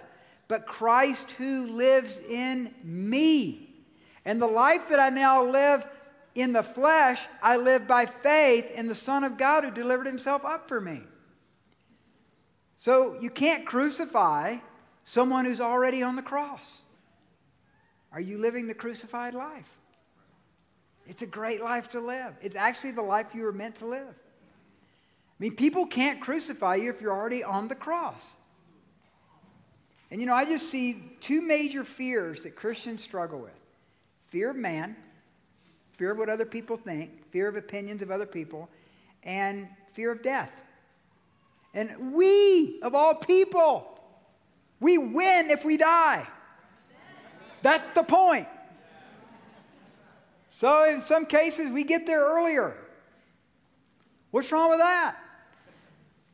but 0.47 0.65
Christ 0.65 1.31
who 1.31 1.67
lives 1.67 2.17
in 2.29 2.73
me. 2.83 3.69
And 4.25 4.41
the 4.41 4.47
life 4.47 4.89
that 4.89 4.99
I 4.99 5.09
now 5.09 5.43
live 5.43 5.85
in 6.35 6.53
the 6.53 6.63
flesh, 6.63 7.21
I 7.41 7.57
live 7.57 7.87
by 7.87 8.05
faith 8.05 8.71
in 8.71 8.87
the 8.87 8.95
Son 8.95 9.23
of 9.23 9.37
God 9.37 9.63
who 9.63 9.71
delivered 9.71 10.07
himself 10.07 10.45
up 10.45 10.67
for 10.67 10.79
me. 10.79 11.01
So 12.75 13.19
you 13.19 13.29
can't 13.29 13.65
crucify 13.65 14.57
someone 15.03 15.45
who's 15.45 15.59
already 15.59 16.01
on 16.01 16.15
the 16.15 16.21
cross. 16.21 16.81
Are 18.11 18.21
you 18.21 18.37
living 18.37 18.67
the 18.67 18.73
crucified 18.73 19.33
life? 19.33 19.69
It's 21.05 21.21
a 21.21 21.27
great 21.27 21.61
life 21.61 21.89
to 21.89 21.99
live. 21.99 22.35
It's 22.41 22.55
actually 22.55 22.91
the 22.91 23.01
life 23.01 23.27
you 23.33 23.43
were 23.43 23.51
meant 23.51 23.75
to 23.77 23.87
live. 23.87 24.15
I 25.39 25.43
mean, 25.43 25.55
people 25.55 25.85
can't 25.85 26.19
crucify 26.19 26.75
you 26.75 26.89
if 26.89 26.99
you're 26.99 27.13
already 27.13 27.43
on 27.43 27.69
the 27.69 27.75
cross. 27.75 28.35
And 30.11 30.19
you 30.19 30.27
know, 30.27 30.33
I 30.33 30.43
just 30.43 30.69
see 30.69 31.01
two 31.21 31.41
major 31.41 31.83
fears 31.83 32.41
that 32.43 32.55
Christians 32.55 33.01
struggle 33.01 33.39
with 33.39 33.53
fear 34.27 34.49
of 34.49 34.57
man, 34.57 34.95
fear 35.97 36.11
of 36.11 36.17
what 36.17 36.29
other 36.29 36.45
people 36.45 36.77
think, 36.77 37.31
fear 37.31 37.47
of 37.47 37.55
opinions 37.55 38.01
of 38.01 38.11
other 38.11 38.25
people, 38.25 38.69
and 39.23 39.67
fear 39.93 40.11
of 40.11 40.21
death. 40.21 40.51
And 41.73 42.13
we, 42.13 42.79
of 42.81 42.93
all 42.93 43.15
people, 43.15 43.99
we 44.79 44.97
win 44.97 45.49
if 45.49 45.63
we 45.63 45.77
die. 45.77 46.27
That's 47.61 47.93
the 47.95 48.03
point. 48.03 48.47
So, 50.49 50.89
in 50.89 51.01
some 51.01 51.25
cases, 51.25 51.69
we 51.69 51.83
get 51.83 52.05
there 52.05 52.21
earlier. 52.21 52.75
What's 54.31 54.51
wrong 54.51 54.71
with 54.71 54.79
that? 54.79 55.17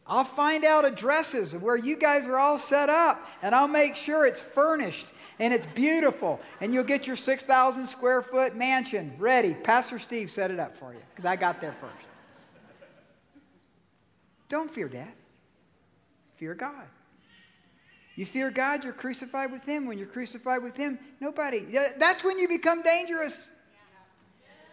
I'll 0.08 0.24
find 0.24 0.64
out 0.64 0.86
addresses 0.86 1.56
where 1.56 1.76
you 1.76 1.96
guys 1.96 2.26
are 2.26 2.38
all 2.38 2.60
set 2.60 2.90
up, 2.90 3.28
and 3.42 3.56
I'll 3.56 3.68
make 3.68 3.96
sure 3.96 4.26
it's 4.26 4.42
furnished 4.42 5.08
and 5.40 5.54
it's 5.54 5.66
beautiful, 5.68 6.40
and 6.62 6.74
you'll 6.74 6.84
get 6.84 7.08
your 7.08 7.16
6,000 7.16 7.88
square 7.88 8.22
foot 8.22 8.56
mansion 8.56 9.14
ready. 9.18 9.54
Pastor 9.54 10.00
Steve 10.00 10.30
set 10.30 10.52
it 10.52 10.60
up 10.60 10.78
for 10.78 10.94
you 10.94 11.00
because 11.10 11.26
I 11.26 11.36
got 11.36 11.60
there 11.60 11.76
first. 11.82 11.94
Don't 14.48 14.72
fear 14.72 14.88
death, 14.88 15.16
fear 16.36 16.54
God. 16.54 16.86
You 18.16 18.26
fear 18.26 18.50
God, 18.50 18.84
you're 18.86 18.94
crucified 18.94 19.52
with 19.52 19.66
Him. 19.66 19.88
When 19.88 19.98
you're 19.98 20.08
crucified 20.08 20.64
with 20.64 20.78
Him, 20.78 21.00
nobody, 21.20 21.66
that's 21.98 22.24
when 22.24 22.40
you 22.40 22.48
become 22.48 22.82
dangerous. 22.82 23.36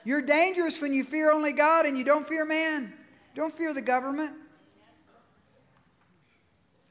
You're 0.05 0.23
dangerous 0.23 0.81
when 0.81 0.93
you 0.93 1.03
fear 1.03 1.33
only 1.33 1.53
God 1.53 1.87
and 1.87 1.97
you 1.97 2.05
don't 2.05 2.29
fear 2.29 2.45
man. 2.45 2.93
Don't 3.35 3.53
fear 3.53 3.73
the 3.75 3.83
government. 3.83 4.33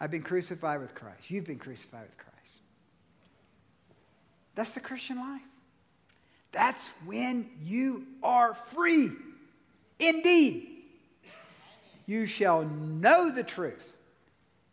I've 0.02 0.10
been 0.10 0.24
crucified 0.24 0.82
with 0.82 0.96
Christ. 0.96 1.30
You've 1.30 1.46
been 1.46 1.60
crucified 1.60 2.08
with 2.10 2.18
Christ. 2.18 2.56
That's 4.56 4.74
the 4.74 4.80
Christian 4.80 5.18
life. 5.18 5.44
That's 6.52 6.90
when 7.06 7.48
you 7.62 8.08
are 8.24 8.56
free. 8.56 9.10
Indeed, 10.00 10.70
you 12.08 12.26
shall 12.26 12.64
know 12.64 13.30
the 13.30 13.44
truth. 13.44 13.94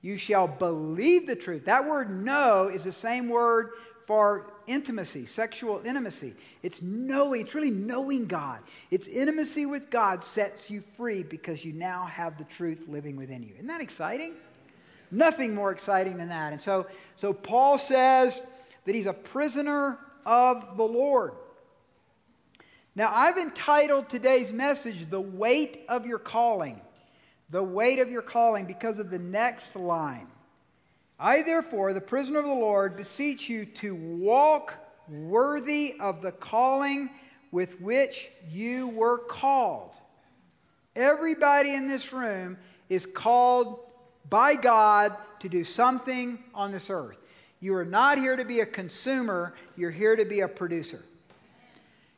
You 0.00 0.16
shall 0.16 0.48
believe 0.48 1.26
the 1.26 1.36
truth. 1.36 1.66
That 1.66 1.84
word 1.84 2.10
know 2.10 2.68
is 2.68 2.84
the 2.84 2.90
same 2.90 3.28
word 3.28 3.72
for 4.06 4.50
intimacy, 4.66 5.26
sexual 5.26 5.82
intimacy. 5.84 6.32
It's 6.62 6.80
knowing, 6.80 7.42
it's 7.42 7.54
really 7.54 7.70
knowing 7.70 8.28
God. 8.28 8.60
It's 8.90 9.06
intimacy 9.06 9.66
with 9.66 9.90
God 9.90 10.24
sets 10.24 10.70
you 10.70 10.82
free 10.96 11.22
because 11.22 11.66
you 11.66 11.74
now 11.74 12.06
have 12.06 12.38
the 12.38 12.44
truth 12.44 12.86
living 12.88 13.16
within 13.16 13.42
you. 13.42 13.52
Isn't 13.56 13.66
that 13.66 13.82
exciting? 13.82 14.32
Nothing 15.10 15.54
more 15.54 15.70
exciting 15.72 16.18
than 16.18 16.28
that. 16.28 16.52
And 16.52 16.60
so, 16.60 16.86
so 17.16 17.32
Paul 17.32 17.78
says 17.78 18.40
that 18.84 18.94
he's 18.94 19.06
a 19.06 19.12
prisoner 19.12 19.98
of 20.26 20.76
the 20.76 20.84
Lord. 20.84 21.32
Now, 22.94 23.10
I've 23.14 23.38
entitled 23.38 24.08
today's 24.08 24.52
message, 24.52 25.08
The 25.08 25.20
Weight 25.20 25.80
of 25.88 26.04
Your 26.04 26.18
Calling. 26.18 26.80
The 27.50 27.62
weight 27.62 27.98
of 27.98 28.10
your 28.10 28.22
calling 28.22 28.66
because 28.66 28.98
of 28.98 29.08
the 29.08 29.18
next 29.18 29.74
line. 29.74 30.26
I, 31.18 31.42
therefore, 31.42 31.94
the 31.94 32.00
prisoner 32.00 32.40
of 32.40 32.44
the 32.44 32.52
Lord, 32.52 32.96
beseech 32.96 33.48
you 33.48 33.64
to 33.66 33.94
walk 33.94 34.74
worthy 35.08 35.94
of 35.98 36.20
the 36.20 36.32
calling 36.32 37.10
with 37.50 37.80
which 37.80 38.28
you 38.50 38.88
were 38.88 39.18
called. 39.18 39.94
Everybody 40.94 41.74
in 41.74 41.88
this 41.88 42.12
room 42.12 42.58
is 42.88 43.06
called 43.06 43.80
by 44.28 44.54
God 44.54 45.14
to 45.40 45.48
do 45.48 45.64
something 45.64 46.38
on 46.54 46.72
this 46.72 46.90
earth. 46.90 47.18
You 47.60 47.74
are 47.74 47.84
not 47.84 48.18
here 48.18 48.36
to 48.36 48.44
be 48.44 48.60
a 48.60 48.66
consumer, 48.66 49.54
you're 49.76 49.90
here 49.90 50.16
to 50.16 50.24
be 50.24 50.40
a 50.40 50.48
producer. 50.48 51.02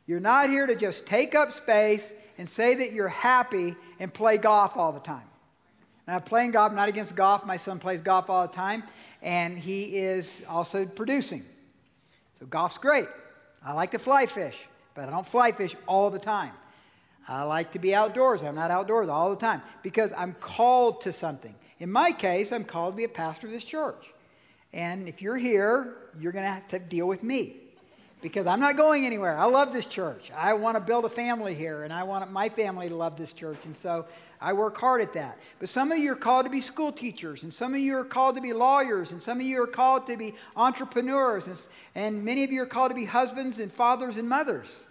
You're 0.05 0.19
not 0.19 0.49
here 0.49 0.67
to 0.67 0.75
just 0.75 1.05
take 1.05 1.35
up 1.35 1.51
space 1.51 2.13
and 2.37 2.49
say 2.49 2.75
that 2.75 2.91
you're 2.91 3.07
happy 3.07 3.75
and 3.99 4.13
play 4.13 4.37
golf 4.37 4.75
all 4.77 4.91
the 4.91 4.99
time. 4.99 5.23
Now, 6.07 6.19
playing 6.19 6.51
golf, 6.51 6.71
I'm 6.71 6.75
not 6.75 6.89
against 6.89 7.15
golf. 7.15 7.45
My 7.45 7.57
son 7.57 7.79
plays 7.79 8.01
golf 8.01 8.29
all 8.29 8.47
the 8.47 8.53
time, 8.53 8.83
and 9.21 9.57
he 9.57 9.97
is 9.97 10.41
also 10.49 10.85
producing. 10.85 11.45
So, 12.39 12.45
golf's 12.47 12.77
great. 12.77 13.07
I 13.63 13.73
like 13.73 13.91
to 13.91 13.99
fly 13.99 14.25
fish, 14.25 14.57
but 14.95 15.07
I 15.07 15.11
don't 15.11 15.27
fly 15.27 15.51
fish 15.51 15.75
all 15.87 16.09
the 16.09 16.19
time. 16.19 16.51
I 17.27 17.43
like 17.43 17.71
to 17.73 17.79
be 17.79 17.93
outdoors. 17.93 18.43
I'm 18.43 18.55
not 18.55 18.71
outdoors 18.71 19.07
all 19.07 19.29
the 19.29 19.35
time 19.35 19.61
because 19.83 20.11
I'm 20.17 20.33
called 20.33 21.01
to 21.01 21.13
something. 21.13 21.55
In 21.81 21.91
my 21.91 22.11
case, 22.11 22.51
I'm 22.51 22.63
called 22.63 22.93
to 22.93 22.97
be 22.97 23.05
a 23.05 23.09
pastor 23.09 23.47
of 23.47 23.53
this 23.53 23.63
church. 23.63 24.13
And 24.71 25.09
if 25.09 25.19
you're 25.19 25.35
here, 25.35 25.95
you're 26.19 26.31
going 26.31 26.45
to 26.45 26.51
have 26.51 26.67
to 26.67 26.77
deal 26.77 27.07
with 27.07 27.23
me 27.23 27.55
because 28.21 28.45
I'm 28.45 28.59
not 28.59 28.77
going 28.77 29.07
anywhere. 29.07 29.35
I 29.35 29.45
love 29.45 29.73
this 29.73 29.87
church. 29.87 30.29
I 30.37 30.53
want 30.53 30.75
to 30.77 30.79
build 30.79 31.05
a 31.05 31.09
family 31.09 31.55
here, 31.55 31.83
and 31.83 31.91
I 31.91 32.03
want 32.03 32.31
my 32.31 32.49
family 32.49 32.87
to 32.87 32.95
love 32.95 33.17
this 33.17 33.33
church. 33.33 33.65
And 33.65 33.75
so 33.75 34.05
I 34.39 34.53
work 34.53 34.77
hard 34.77 35.01
at 35.01 35.13
that. 35.13 35.39
But 35.57 35.69
some 35.69 35.91
of 35.91 35.97
you 35.97 36.11
are 36.11 36.15
called 36.15 36.45
to 36.45 36.51
be 36.51 36.61
school 36.61 36.91
teachers, 36.91 37.41
and 37.41 37.51
some 37.51 37.73
of 37.73 37.79
you 37.79 37.97
are 37.97 38.05
called 38.05 38.35
to 38.35 38.43
be 38.43 38.53
lawyers, 38.53 39.09
and 39.09 39.19
some 39.19 39.39
of 39.39 39.45
you 39.47 39.63
are 39.63 39.67
called 39.67 40.05
to 40.05 40.17
be 40.17 40.35
entrepreneurs, 40.55 41.47
and, 41.47 41.57
and 41.95 42.23
many 42.23 42.43
of 42.43 42.51
you 42.51 42.61
are 42.61 42.67
called 42.67 42.91
to 42.91 42.95
be 42.95 43.05
husbands 43.05 43.57
and 43.57 43.73
fathers 43.73 44.17
and 44.17 44.29
mothers. 44.29 44.85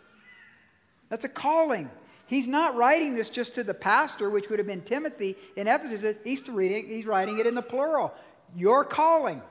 That's 1.08 1.24
a 1.24 1.28
calling. 1.28 1.88
He's 2.30 2.46
not 2.46 2.76
writing 2.76 3.16
this 3.16 3.28
just 3.28 3.56
to 3.56 3.64
the 3.64 3.74
pastor, 3.74 4.30
which 4.30 4.48
would 4.48 4.60
have 4.60 4.66
been 4.68 4.82
Timothy 4.82 5.34
in 5.56 5.66
Ephesus. 5.66 6.16
He's, 6.22 6.48
reading, 6.48 6.86
he's 6.86 7.04
writing 7.04 7.40
it 7.40 7.46
in 7.48 7.56
the 7.56 7.60
plural. 7.60 8.14
Your 8.54 8.84
calling. 8.84 9.42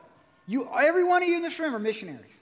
You, 0.47 0.65
every 0.73 1.03
one 1.03 1.21
of 1.21 1.27
you 1.27 1.35
in 1.35 1.41
this 1.41 1.59
room 1.59 1.75
are 1.75 1.79
missionaries. 1.79 2.39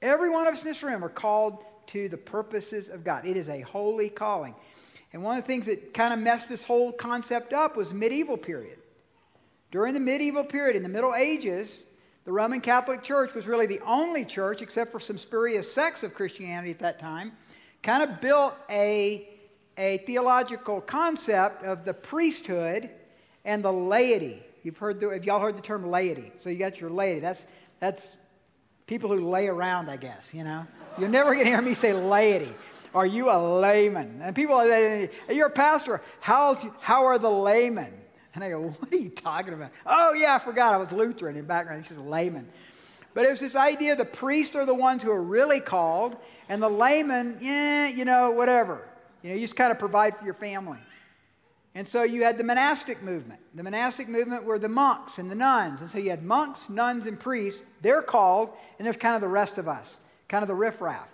Every 0.00 0.30
one 0.30 0.46
of 0.46 0.54
us 0.54 0.62
in 0.62 0.68
this 0.68 0.82
room 0.82 1.04
are 1.04 1.10
called 1.10 1.58
to 1.88 2.08
the 2.08 2.16
purposes 2.16 2.88
of 2.88 3.04
God. 3.04 3.26
It 3.26 3.36
is 3.36 3.50
a 3.50 3.60
holy 3.60 4.08
calling. 4.08 4.54
And 5.12 5.22
one 5.22 5.36
of 5.36 5.44
the 5.44 5.46
things 5.46 5.66
that 5.66 5.92
kind 5.92 6.14
of 6.14 6.18
messed 6.18 6.48
this 6.48 6.64
whole 6.64 6.90
concept 6.90 7.52
up 7.52 7.76
was 7.76 7.92
medieval 7.92 8.38
period. 8.38 8.78
During 9.70 9.92
the 9.92 10.00
medieval 10.00 10.44
period, 10.44 10.76
in 10.76 10.82
the 10.82 10.88
Middle 10.88 11.14
Ages, 11.14 11.84
the 12.24 12.32
Roman 12.32 12.62
Catholic 12.62 13.02
Church 13.02 13.34
was 13.34 13.46
really 13.46 13.66
the 13.66 13.80
only 13.84 14.24
church, 14.24 14.62
except 14.62 14.92
for 14.92 14.98
some 14.98 15.18
spurious 15.18 15.70
sects 15.70 16.02
of 16.02 16.14
Christianity 16.14 16.70
at 16.70 16.78
that 16.78 16.98
time, 16.98 17.32
kind 17.82 18.02
of 18.02 18.22
built 18.22 18.54
a 18.70 19.28
a 19.76 19.98
theological 19.98 20.80
concept 20.80 21.64
of 21.64 21.84
the 21.84 21.94
priesthood 21.94 22.90
and 23.44 23.64
the 23.64 23.72
laity. 23.72 24.42
You've 24.62 24.78
heard 24.78 25.00
the, 25.00 25.08
have 25.08 25.24
y'all 25.24 25.40
heard 25.40 25.56
the 25.56 25.62
term 25.62 25.90
laity? 25.90 26.32
So 26.42 26.50
you 26.50 26.58
got 26.58 26.80
your 26.80 26.90
laity. 26.90 27.20
That's, 27.20 27.46
that's 27.80 28.16
people 28.86 29.10
who 29.10 29.28
lay 29.28 29.48
around, 29.48 29.90
I 29.90 29.96
guess, 29.96 30.32
you 30.32 30.44
know? 30.44 30.66
You're 30.98 31.08
never 31.08 31.34
going 31.34 31.46
to 31.46 31.50
hear 31.50 31.62
me 31.62 31.74
say 31.74 31.92
laity. 31.92 32.52
Are 32.94 33.06
you 33.06 33.30
a 33.30 33.38
layman? 33.60 34.20
And 34.22 34.36
people 34.36 34.54
are 34.54 35.08
you're 35.30 35.46
a 35.46 35.50
pastor. 35.50 36.02
How's, 36.20 36.64
how 36.80 37.06
are 37.06 37.18
the 37.18 37.30
laymen? 37.30 37.92
And 38.34 38.44
I 38.44 38.50
go, 38.50 38.60
what 38.68 38.92
are 38.92 38.96
you 38.96 39.10
talking 39.10 39.54
about? 39.54 39.70
Oh, 39.86 40.14
yeah, 40.14 40.34
I 40.34 40.38
forgot 40.38 40.74
I 40.74 40.76
was 40.76 40.92
Lutheran 40.92 41.36
in 41.36 41.44
background. 41.44 41.80
He's 41.80 41.88
just 41.88 42.00
a 42.00 42.04
layman. 42.04 42.48
But 43.14 43.26
it 43.26 43.30
was 43.30 43.40
this 43.40 43.56
idea 43.56 43.96
the 43.96 44.04
priests 44.04 44.56
are 44.56 44.64
the 44.64 44.74
ones 44.74 45.02
who 45.02 45.10
are 45.10 45.22
really 45.22 45.60
called, 45.60 46.16
and 46.48 46.62
the 46.62 46.70
laymen, 46.70 47.38
yeah, 47.40 47.88
you 47.88 48.04
know, 48.04 48.30
whatever. 48.30 48.86
You 49.22 49.30
know, 49.30 49.34
you 49.36 49.42
just 49.42 49.56
kind 49.56 49.70
of 49.70 49.78
provide 49.78 50.16
for 50.16 50.24
your 50.24 50.34
family. 50.34 50.78
And 51.74 51.88
so 51.88 52.02
you 52.02 52.22
had 52.22 52.36
the 52.36 52.44
monastic 52.44 53.02
movement. 53.02 53.40
The 53.54 53.62
monastic 53.62 54.08
movement 54.08 54.44
were 54.44 54.58
the 54.58 54.68
monks 54.68 55.18
and 55.18 55.30
the 55.30 55.34
nuns. 55.34 55.80
And 55.80 55.90
so 55.90 55.98
you 55.98 56.10
had 56.10 56.22
monks, 56.22 56.68
nuns, 56.68 57.06
and 57.06 57.18
priests. 57.18 57.62
They're 57.80 58.02
called, 58.02 58.50
and 58.78 58.84
there's 58.84 58.96
kind 58.96 59.14
of 59.14 59.22
the 59.22 59.28
rest 59.28 59.56
of 59.56 59.68
us, 59.68 59.96
kind 60.28 60.42
of 60.42 60.48
the 60.48 60.54
riffraff. 60.54 61.12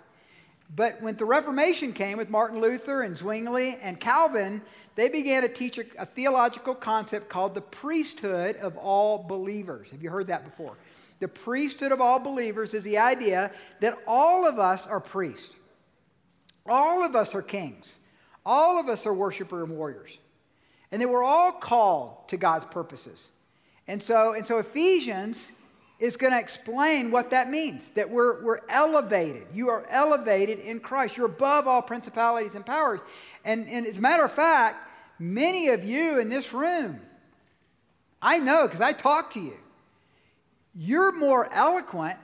But 0.75 1.01
when 1.01 1.15
the 1.15 1.25
Reformation 1.25 1.93
came 1.93 2.17
with 2.17 2.29
Martin 2.29 2.61
Luther 2.61 3.01
and 3.01 3.17
Zwingli 3.17 3.77
and 3.81 3.99
Calvin, 3.99 4.61
they 4.95 5.09
began 5.09 5.41
to 5.41 5.49
teach 5.49 5.77
a, 5.77 5.85
a 5.97 6.05
theological 6.05 6.75
concept 6.75 7.29
called 7.29 7.55
the 7.55 7.61
priesthood 7.61 8.57
of 8.57 8.77
all 8.77 9.23
believers. 9.23 9.89
Have 9.91 10.03
you 10.03 10.09
heard 10.09 10.27
that 10.27 10.45
before? 10.45 10.77
The 11.19 11.27
priesthood 11.27 11.91
of 11.91 12.01
all 12.01 12.19
believers 12.19 12.73
is 12.73 12.83
the 12.83 12.97
idea 12.97 13.51
that 13.79 13.97
all 14.05 14.45
of 14.45 14.59
us 14.59 14.85
are 14.85 14.99
priests. 14.99 15.55
All 16.69 17.03
of 17.03 17.15
us 17.15 17.35
are 17.35 17.41
kings. 17.41 17.99
All 18.45 18.79
of 18.79 18.87
us 18.87 19.05
are 19.05 19.13
worshipers 19.13 19.67
and 19.67 19.77
warriors. 19.77 20.17
And 20.91 21.01
they 21.01 21.05
were 21.05 21.23
all 21.23 21.51
called 21.51 22.27
to 22.29 22.37
God's 22.37 22.65
purposes. 22.65 23.27
And 23.87 24.01
so, 24.01 24.33
and 24.33 24.45
so 24.45 24.59
Ephesians 24.59 25.51
is 25.99 26.15
going 26.15 26.31
to 26.31 26.39
explain 26.39 27.11
what 27.11 27.31
that 27.31 27.49
means 27.49 27.89
that 27.89 28.09
we're, 28.09 28.41
we're 28.41 28.61
elevated. 28.69 29.45
You 29.53 29.69
are 29.69 29.85
elevated 29.89 30.59
in 30.59 30.79
Christ. 30.79 31.17
You're 31.17 31.25
above 31.25 31.67
all 31.67 31.81
principalities 31.81 32.55
and 32.55 32.65
powers. 32.65 33.01
And, 33.43 33.67
and 33.67 33.85
as 33.85 33.97
a 33.97 34.01
matter 34.01 34.23
of 34.23 34.31
fact, 34.31 34.77
many 35.19 35.67
of 35.67 35.83
you 35.83 36.19
in 36.19 36.29
this 36.29 36.53
room, 36.53 37.01
I 38.21 38.39
know 38.39 38.65
because 38.65 38.81
I 38.81 38.93
talk 38.93 39.33
to 39.33 39.39
you, 39.39 39.57
you're 40.73 41.11
more 41.11 41.51
eloquent, 41.53 42.17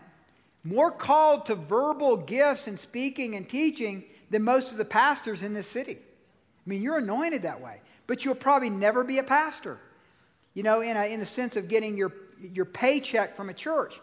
more 0.64 0.92
called 0.92 1.48
to 1.48 1.56
verbal 1.56 2.16
gifts 2.18 2.68
and 2.68 2.80
speaking 2.80 3.36
and 3.36 3.48
teaching 3.48 4.06
than 4.36 4.44
most 4.44 4.74
of 4.74 4.78
the 4.78 4.84
pastors 4.84 5.44
in 5.44 5.54
this 5.54 5.66
city. 5.66 5.98
I 5.98 6.70
mean, 6.70 6.82
you're 6.82 6.98
anointed 6.98 7.44
that 7.44 7.62
way, 7.62 7.80
but 8.06 8.26
you'll 8.26 8.36
probably 8.36 8.70
never 8.70 9.06
be 9.06 9.18
a 9.18 9.24
pastor. 9.24 9.80
you 10.56 10.64
know, 10.64 10.82
in, 10.82 10.98
a, 10.98 11.06
in 11.06 11.20
the 11.20 11.26
sense 11.26 11.56
of 11.56 11.68
getting 11.68 11.96
your, 11.96 12.12
your 12.42 12.66
paycheck 12.66 13.36
from 13.36 13.50
a 13.50 13.54
church. 13.54 14.00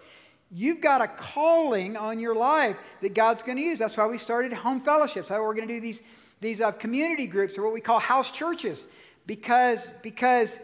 You've 0.53 0.81
got 0.81 1.01
a 1.01 1.09
calling 1.09 1.97
on 1.97 2.21
your 2.21 2.37
life 2.37 2.79
that 3.01 3.15
God's 3.15 3.43
going 3.43 3.57
to 3.57 3.65
use. 3.65 3.79
That's 3.79 3.97
why 3.97 4.07
we 4.07 4.19
started 4.19 4.53
home 4.53 4.81
fellowships. 4.81 5.29
That's 5.29 5.41
why 5.41 5.47
we're 5.47 5.55
going 5.55 5.67
to 5.67 5.75
do 5.75 5.81
these, 5.81 6.01
these 6.41 6.61
uh, 6.61 6.71
community 6.73 7.27
groups 7.27 7.59
or 7.59 7.63
what 7.65 7.73
we 7.73 7.81
call 7.81 7.99
house 7.99 8.31
churches. 8.31 8.87
Because, 9.27 9.81
because 10.03 10.57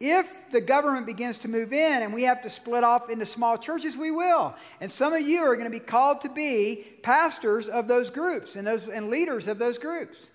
if 0.00 0.50
the 0.50 0.62
government 0.62 1.04
begins 1.04 1.36
to 1.38 1.48
move 1.48 1.74
in 1.74 2.02
and 2.02 2.14
we 2.14 2.22
have 2.22 2.42
to 2.42 2.50
split 2.50 2.82
off 2.82 3.10
into 3.10 3.26
small 3.26 3.58
churches, 3.58 3.98
we 3.98 4.10
will. 4.10 4.54
And 4.80 4.90
some 4.90 5.12
of 5.12 5.20
you 5.20 5.40
are 5.40 5.54
going 5.54 5.70
to 5.70 5.70
be 5.70 5.78
called 5.78 6.22
to 6.22 6.30
be 6.30 6.86
pastors 7.02 7.68
of 7.68 7.86
those 7.86 8.08
groups 8.08 8.56
and, 8.56 8.66
those, 8.66 8.88
and 8.88 9.10
leaders 9.10 9.46
of 9.46 9.58
those 9.58 9.76
groups. 9.76 10.28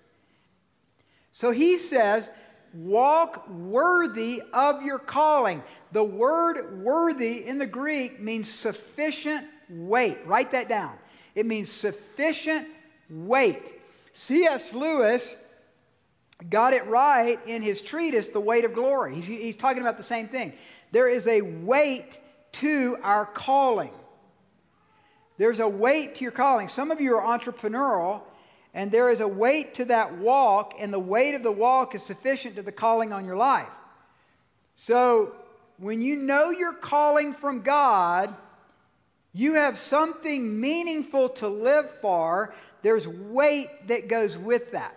So 1.32 1.50
he 1.50 1.78
says, 1.78 2.30
walk 2.72 3.48
worthy 3.48 4.40
of 4.52 4.82
your 4.82 5.00
calling. 5.00 5.64
The 5.90 6.04
word 6.04 6.82
worthy 6.82 7.44
in 7.44 7.58
the 7.58 7.66
Greek 7.66 8.20
means 8.20 8.48
sufficient 8.48 9.44
weight. 9.68 10.18
Write 10.26 10.52
that 10.52 10.68
down. 10.68 10.96
It 11.34 11.44
means 11.44 11.70
sufficient 11.70 12.68
weight. 13.10 13.62
C.S. 14.12 14.72
Lewis 14.72 15.34
got 16.48 16.72
it 16.72 16.86
right 16.86 17.38
in 17.46 17.62
his 17.62 17.80
treatise, 17.80 18.28
The 18.28 18.40
Weight 18.40 18.64
of 18.64 18.74
Glory. 18.74 19.14
He's, 19.14 19.26
he's 19.26 19.56
talking 19.56 19.82
about 19.82 19.96
the 19.96 20.02
same 20.02 20.28
thing. 20.28 20.52
There 20.92 21.08
is 21.08 21.26
a 21.26 21.40
weight 21.40 22.18
to 22.52 22.98
our 23.02 23.26
calling. 23.26 23.92
There's 25.38 25.60
a 25.60 25.68
weight 25.68 26.16
to 26.16 26.22
your 26.22 26.32
calling. 26.32 26.68
Some 26.68 26.90
of 26.90 27.00
you 27.00 27.16
are 27.16 27.38
entrepreneurial 27.38 28.22
and 28.76 28.92
there 28.92 29.08
is 29.08 29.20
a 29.20 29.26
weight 29.26 29.72
to 29.76 29.86
that 29.86 30.18
walk, 30.18 30.74
and 30.78 30.92
the 30.92 30.98
weight 30.98 31.34
of 31.34 31.42
the 31.42 31.50
walk 31.50 31.94
is 31.94 32.02
sufficient 32.02 32.56
to 32.56 32.62
the 32.62 32.70
calling 32.70 33.10
on 33.10 33.24
your 33.24 33.34
life. 33.34 33.70
So, 34.74 35.34
when 35.78 36.02
you 36.02 36.16
know 36.16 36.50
your 36.50 36.74
calling 36.74 37.32
from 37.32 37.62
God, 37.62 38.36
you 39.32 39.54
have 39.54 39.78
something 39.78 40.60
meaningful 40.60 41.30
to 41.30 41.48
live 41.48 41.90
for. 42.02 42.54
There's 42.82 43.08
weight 43.08 43.68
that 43.86 44.08
goes 44.08 44.36
with 44.36 44.72
that. 44.72 44.94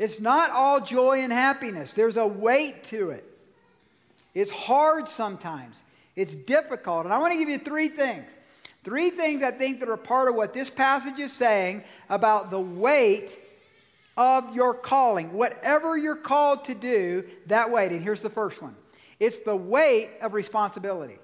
It's 0.00 0.18
not 0.18 0.50
all 0.50 0.80
joy 0.80 1.20
and 1.20 1.32
happiness, 1.32 1.94
there's 1.94 2.16
a 2.16 2.26
weight 2.26 2.82
to 2.86 3.10
it. 3.10 3.24
It's 4.34 4.50
hard 4.50 5.08
sometimes, 5.08 5.80
it's 6.16 6.34
difficult. 6.34 7.04
And 7.04 7.14
I 7.14 7.18
want 7.18 7.32
to 7.34 7.38
give 7.38 7.48
you 7.48 7.58
three 7.58 7.88
things 7.88 8.32
Three 8.82 9.10
things 9.10 9.42
I 9.42 9.50
think 9.50 9.80
that 9.80 9.90
are 9.90 9.96
part 9.96 10.28
of 10.28 10.34
what 10.34 10.54
this 10.54 10.70
passage 10.70 11.18
is 11.18 11.32
saying 11.32 11.84
about 12.08 12.50
the 12.50 12.60
weight 12.60 13.30
of 14.16 14.54
your 14.54 14.72
calling. 14.72 15.32
Whatever 15.32 15.98
you're 15.98 16.16
called 16.16 16.64
to 16.64 16.74
do, 16.74 17.24
that 17.46 17.70
weight. 17.70 17.92
And 17.92 18.02
here's 18.02 18.22
the 18.22 18.30
first 18.30 18.62
one 18.62 18.74
it's 19.18 19.38
the 19.40 19.56
weight 19.56 20.08
of 20.22 20.32
responsibility. 20.32 21.18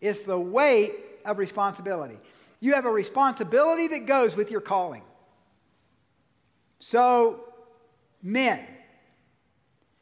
It's 0.00 0.22
the 0.24 0.38
weight 0.38 0.94
of 1.24 1.38
responsibility. 1.38 2.18
You 2.58 2.74
have 2.74 2.86
a 2.86 2.90
responsibility 2.90 3.86
that 3.88 4.06
goes 4.06 4.34
with 4.34 4.50
your 4.50 4.60
calling. 4.60 5.02
So, 6.80 7.40
men, 8.24 8.66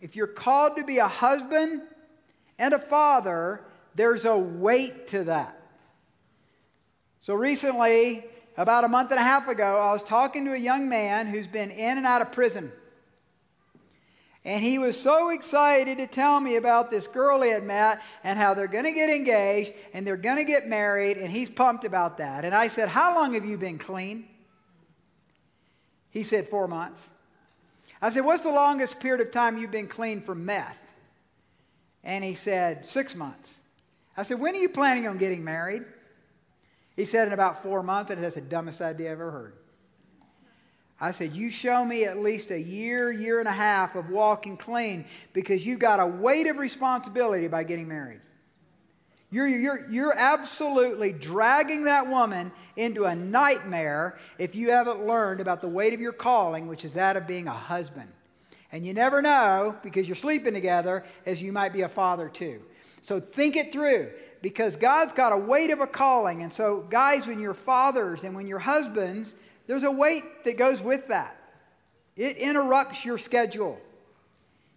if 0.00 0.16
you're 0.16 0.26
called 0.26 0.76
to 0.76 0.84
be 0.84 0.98
a 0.98 1.08
husband 1.08 1.82
and 2.58 2.72
a 2.72 2.78
father, 2.78 3.60
there's 3.94 4.24
a 4.24 4.36
weight 4.36 5.08
to 5.08 5.24
that. 5.24 5.60
So 7.20 7.34
recently, 7.34 8.24
about 8.56 8.84
a 8.84 8.88
month 8.88 9.10
and 9.10 9.20
a 9.20 9.22
half 9.22 9.48
ago, 9.48 9.78
I 9.78 9.92
was 9.92 10.02
talking 10.02 10.44
to 10.46 10.52
a 10.52 10.58
young 10.58 10.88
man 10.88 11.26
who's 11.26 11.46
been 11.46 11.70
in 11.70 11.98
and 11.98 12.06
out 12.06 12.22
of 12.22 12.32
prison. 12.32 12.72
And 14.44 14.62
he 14.62 14.78
was 14.78 14.98
so 14.98 15.30
excited 15.30 15.98
to 15.98 16.08
tell 16.08 16.40
me 16.40 16.56
about 16.56 16.90
this 16.90 17.06
girl 17.06 17.40
he 17.42 17.50
had 17.50 17.62
met 17.62 18.02
and 18.24 18.38
how 18.38 18.54
they're 18.54 18.66
going 18.66 18.84
to 18.84 18.92
get 18.92 19.08
engaged 19.08 19.72
and 19.94 20.04
they're 20.04 20.16
going 20.16 20.38
to 20.38 20.44
get 20.44 20.66
married, 20.66 21.16
and 21.16 21.30
he's 21.30 21.48
pumped 21.48 21.84
about 21.84 22.18
that. 22.18 22.44
And 22.44 22.54
I 22.54 22.66
said, 22.68 22.88
How 22.88 23.14
long 23.14 23.34
have 23.34 23.44
you 23.44 23.56
been 23.56 23.78
clean? 23.78 24.26
He 26.10 26.24
said, 26.24 26.48
Four 26.48 26.66
months. 26.66 27.08
I 28.02 28.10
said, 28.10 28.24
What's 28.24 28.42
the 28.42 28.50
longest 28.50 28.98
period 28.98 29.24
of 29.24 29.30
time 29.30 29.56
you've 29.56 29.70
been 29.70 29.86
clean 29.86 30.20
from 30.20 30.44
meth? 30.44 30.78
And 32.02 32.24
he 32.24 32.34
said, 32.34 32.86
Six 32.86 33.14
months. 33.14 33.60
I 34.16 34.24
said, 34.24 34.40
When 34.40 34.56
are 34.56 34.58
you 34.58 34.68
planning 34.68 35.06
on 35.06 35.16
getting 35.16 35.44
married? 35.44 35.84
He 36.96 37.04
said 37.04 37.28
in 37.28 37.32
about 37.32 37.62
four 37.62 37.82
months, 37.82 38.10
and 38.10 38.22
that's 38.22 38.34
the 38.34 38.40
dumbest 38.40 38.82
idea 38.82 39.12
I've 39.12 39.20
ever 39.20 39.30
heard. 39.30 39.54
I 41.00 41.12
said, 41.12 41.32
You 41.34 41.50
show 41.52 41.84
me 41.84 42.04
at 42.04 42.18
least 42.18 42.50
a 42.50 42.60
year, 42.60 43.12
year 43.12 43.38
and 43.38 43.48
a 43.48 43.52
half 43.52 43.94
of 43.94 44.10
walking 44.10 44.56
clean 44.56 45.06
because 45.32 45.64
you've 45.64 45.78
got 45.78 46.00
a 46.00 46.06
weight 46.06 46.48
of 46.48 46.56
responsibility 46.56 47.46
by 47.46 47.62
getting 47.62 47.88
married. 47.88 48.20
You're, 49.32 49.48
you're, 49.48 49.90
you're 49.90 50.14
absolutely 50.16 51.10
dragging 51.10 51.84
that 51.84 52.06
woman 52.06 52.52
into 52.76 53.06
a 53.06 53.14
nightmare 53.16 54.18
if 54.38 54.54
you 54.54 54.70
haven't 54.70 55.06
learned 55.06 55.40
about 55.40 55.62
the 55.62 55.68
weight 55.68 55.94
of 55.94 56.00
your 56.00 56.12
calling, 56.12 56.68
which 56.68 56.84
is 56.84 56.92
that 56.92 57.16
of 57.16 57.26
being 57.26 57.48
a 57.48 57.52
husband. 57.52 58.10
And 58.70 58.84
you 58.84 58.92
never 58.92 59.22
know, 59.22 59.74
because 59.82 60.06
you're 60.06 60.16
sleeping 60.16 60.52
together, 60.52 61.04
as 61.24 61.40
you 61.40 61.50
might 61.50 61.72
be 61.72 61.80
a 61.80 61.88
father 61.88 62.28
too. 62.28 62.60
So 63.00 63.20
think 63.20 63.56
it 63.56 63.72
through 63.72 64.10
because 64.42 64.76
God's 64.76 65.14
got 65.14 65.32
a 65.32 65.36
weight 65.38 65.70
of 65.70 65.80
a 65.80 65.86
calling. 65.86 66.42
And 66.42 66.52
so, 66.52 66.86
guys, 66.90 67.26
when 67.26 67.40
you're 67.40 67.54
fathers 67.54 68.24
and 68.24 68.34
when 68.34 68.46
you're 68.46 68.58
husbands, 68.58 69.34
there's 69.66 69.82
a 69.82 69.90
weight 69.90 70.44
that 70.44 70.58
goes 70.58 70.82
with 70.82 71.08
that. 71.08 71.36
It 72.16 72.36
interrupts 72.36 73.04
your 73.04 73.16
schedule. 73.16 73.80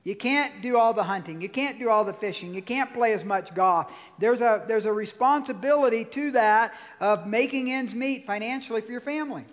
You 0.05 0.15
can't 0.15 0.61
do 0.61 0.77
all 0.77 0.93
the 0.93 1.03
hunting. 1.03 1.41
You 1.41 1.49
can't 1.49 1.79
do 1.79 1.89
all 1.89 2.05
the 2.05 2.13
fishing. 2.13 2.53
You 2.53 2.61
can't 2.61 2.93
play 2.93 3.13
as 3.13 3.25
much 3.25 3.55
golf. 3.55 3.91
There's 4.19 4.39
a, 4.39 4.63
there's 4.67 4.85
a 4.85 4.93
responsibility 4.93 6.05
to 6.05 6.31
that 6.31 6.73
of 6.99 7.25
making 7.25 7.71
ends 7.71 7.95
meet 7.95 8.27
financially 8.27 8.81
for 8.81 8.91
your 8.91 9.01
family. 9.01 9.45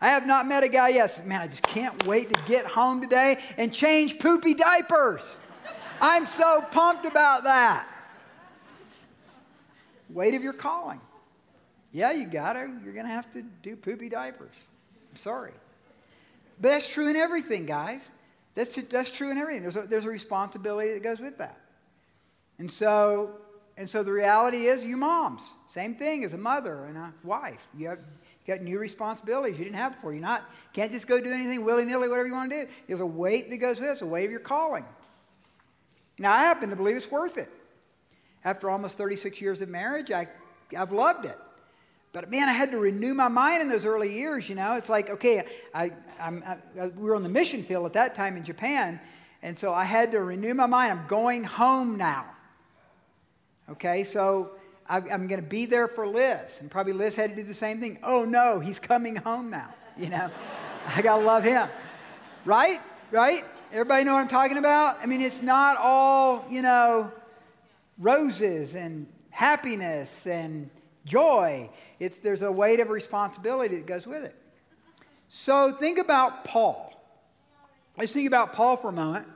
I 0.00 0.10
have 0.10 0.28
not 0.28 0.46
met 0.46 0.62
a 0.62 0.68
guy 0.68 0.90
yet. 0.90 1.26
Man, 1.26 1.40
I 1.40 1.48
just 1.48 1.64
can't 1.64 2.06
wait 2.06 2.32
to 2.32 2.40
get 2.46 2.66
home 2.66 3.00
today 3.00 3.38
and 3.56 3.74
change 3.74 4.20
poopy 4.20 4.54
diapers. 4.54 5.22
I'm 6.00 6.24
so 6.24 6.64
pumped 6.70 7.04
about 7.04 7.42
that 7.42 7.86
weight 10.08 10.34
of 10.34 10.42
your 10.42 10.52
calling. 10.52 11.00
Yeah, 11.90 12.12
you 12.12 12.26
got 12.26 12.52
to. 12.52 12.60
You're 12.84 12.94
going 12.94 13.06
to 13.06 13.12
have 13.12 13.30
to 13.32 13.42
do 13.62 13.74
poopy 13.74 14.08
diapers. 14.08 14.54
I'm 15.10 15.16
sorry. 15.16 15.52
But 16.60 16.68
that's 16.68 16.88
true 16.88 17.08
in 17.08 17.16
everything, 17.16 17.66
guys. 17.66 18.08
That's, 18.54 18.74
that's 18.82 19.10
true 19.10 19.30
in 19.30 19.38
everything. 19.38 19.62
There's 19.62 19.76
a, 19.76 19.82
there's 19.82 20.04
a 20.04 20.10
responsibility 20.10 20.92
that 20.92 21.02
goes 21.02 21.20
with 21.20 21.38
that. 21.38 21.58
And 22.58 22.70
so, 22.70 23.38
and 23.76 23.88
so 23.88 24.02
the 24.02 24.12
reality 24.12 24.66
is, 24.66 24.84
you 24.84 24.96
moms, 24.96 25.42
same 25.72 25.94
thing 25.94 26.24
as 26.24 26.34
a 26.34 26.38
mother 26.38 26.84
and 26.84 26.96
a 26.96 27.14
wife. 27.24 27.66
You 27.76 27.88
have 27.88 27.98
you 28.44 28.54
got 28.54 28.62
new 28.62 28.78
responsibilities 28.78 29.56
you 29.56 29.64
didn't 29.64 29.76
have 29.76 29.94
before. 29.94 30.12
You're 30.12 30.20
not 30.20 30.42
can't 30.72 30.90
just 30.90 31.06
go 31.06 31.20
do 31.20 31.32
anything 31.32 31.64
willy 31.64 31.84
nilly, 31.84 32.08
whatever 32.08 32.26
you 32.26 32.34
want 32.34 32.50
to 32.50 32.64
do. 32.64 32.70
There's 32.88 33.00
a 33.00 33.06
weight 33.06 33.50
that 33.50 33.58
goes 33.58 33.78
with 33.78 33.88
it. 33.88 33.92
It's 33.92 34.02
a 34.02 34.06
weight 34.06 34.24
of 34.24 34.30
your 34.30 34.40
calling. 34.40 34.84
Now, 36.18 36.32
I 36.32 36.40
happen 36.40 36.70
to 36.70 36.76
believe 36.76 36.96
it's 36.96 37.10
worth 37.10 37.38
it. 37.38 37.48
After 38.44 38.68
almost 38.68 38.98
36 38.98 39.40
years 39.40 39.62
of 39.62 39.68
marriage, 39.68 40.10
I, 40.10 40.28
I've 40.76 40.92
loved 40.92 41.24
it. 41.24 41.38
But 42.12 42.30
man, 42.30 42.48
I 42.48 42.52
had 42.52 42.70
to 42.72 42.78
renew 42.78 43.14
my 43.14 43.28
mind 43.28 43.62
in 43.62 43.70
those 43.70 43.86
early 43.86 44.12
years. 44.12 44.48
You 44.48 44.54
know, 44.54 44.76
it's 44.76 44.90
like 44.90 45.08
okay, 45.08 45.44
I, 45.74 45.92
I'm, 46.20 46.44
I, 46.46 46.80
uh, 46.80 46.88
we 46.94 47.04
were 47.04 47.16
on 47.16 47.22
the 47.22 47.28
mission 47.30 47.62
field 47.62 47.86
at 47.86 47.94
that 47.94 48.14
time 48.14 48.36
in 48.36 48.44
Japan, 48.44 49.00
and 49.42 49.58
so 49.58 49.72
I 49.72 49.84
had 49.84 50.12
to 50.12 50.20
renew 50.20 50.52
my 50.52 50.66
mind. 50.66 50.92
I'm 50.92 51.06
going 51.06 51.42
home 51.42 51.96
now. 51.96 52.26
Okay, 53.70 54.04
so 54.04 54.50
I, 54.86 54.98
I'm 54.98 55.26
going 55.26 55.40
to 55.40 55.46
be 55.46 55.64
there 55.64 55.88
for 55.88 56.06
Liz, 56.06 56.58
and 56.60 56.70
probably 56.70 56.92
Liz 56.92 57.14
had 57.14 57.30
to 57.30 57.36
do 57.36 57.42
the 57.44 57.54
same 57.54 57.80
thing. 57.80 57.98
Oh 58.02 58.26
no, 58.26 58.60
he's 58.60 58.78
coming 58.78 59.16
home 59.16 59.48
now. 59.48 59.72
You 59.96 60.10
know, 60.10 60.30
I 60.94 61.00
gotta 61.00 61.24
love 61.24 61.44
him, 61.44 61.66
right? 62.44 62.78
Right? 63.10 63.42
Everybody 63.72 64.04
know 64.04 64.12
what 64.12 64.20
I'm 64.20 64.28
talking 64.28 64.58
about? 64.58 64.98
I 65.02 65.06
mean, 65.06 65.22
it's 65.22 65.40
not 65.40 65.78
all 65.78 66.44
you 66.50 66.60
know 66.60 67.10
roses 67.98 68.74
and 68.74 69.06
happiness 69.30 70.26
and 70.26 70.68
joy. 71.04 71.70
It's, 71.98 72.18
there's 72.18 72.42
a 72.42 72.52
weight 72.52 72.80
of 72.80 72.88
responsibility 72.88 73.76
that 73.76 73.86
goes 73.86 74.06
with 74.06 74.24
it. 74.24 74.34
So 75.28 75.72
think 75.72 75.98
about 75.98 76.44
Paul. 76.44 76.92
Let's 77.96 78.12
think 78.12 78.26
about 78.26 78.52
Paul 78.52 78.76
for 78.76 78.88
a 78.88 78.92
moment. 78.92 79.26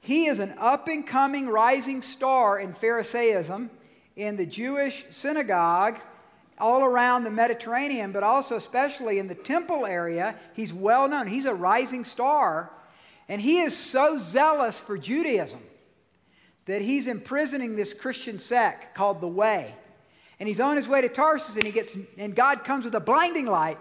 He 0.00 0.26
is 0.26 0.38
an 0.38 0.54
up 0.58 0.88
and 0.88 1.06
coming 1.06 1.48
rising 1.48 2.02
star 2.02 2.58
in 2.58 2.72
Pharisaism 2.72 3.70
in 4.16 4.36
the 4.36 4.46
Jewish 4.46 5.04
synagogue 5.10 6.00
all 6.58 6.84
around 6.84 7.24
the 7.24 7.30
Mediterranean, 7.30 8.12
but 8.12 8.22
also 8.22 8.56
especially 8.56 9.18
in 9.18 9.28
the 9.28 9.34
temple 9.34 9.86
area. 9.86 10.36
He's 10.54 10.72
well 10.72 11.08
known. 11.08 11.26
He's 11.26 11.46
a 11.46 11.54
rising 11.54 12.04
star. 12.04 12.70
And 13.28 13.40
he 13.40 13.60
is 13.60 13.76
so 13.76 14.18
zealous 14.18 14.80
for 14.80 14.98
Judaism 14.98 15.60
that 16.66 16.82
he's 16.82 17.06
imprisoning 17.06 17.76
this 17.76 17.94
Christian 17.94 18.38
sect 18.38 18.94
called 18.94 19.20
the 19.20 19.28
Way. 19.28 19.74
And 20.40 20.48
he's 20.48 20.58
on 20.58 20.76
his 20.76 20.88
way 20.88 21.02
to 21.02 21.08
Tarsus, 21.08 21.54
and 21.54 21.64
he 21.64 21.70
gets, 21.70 21.96
and 22.16 22.34
God 22.34 22.64
comes 22.64 22.86
with 22.86 22.94
a 22.94 23.00
blinding 23.00 23.46
light, 23.46 23.78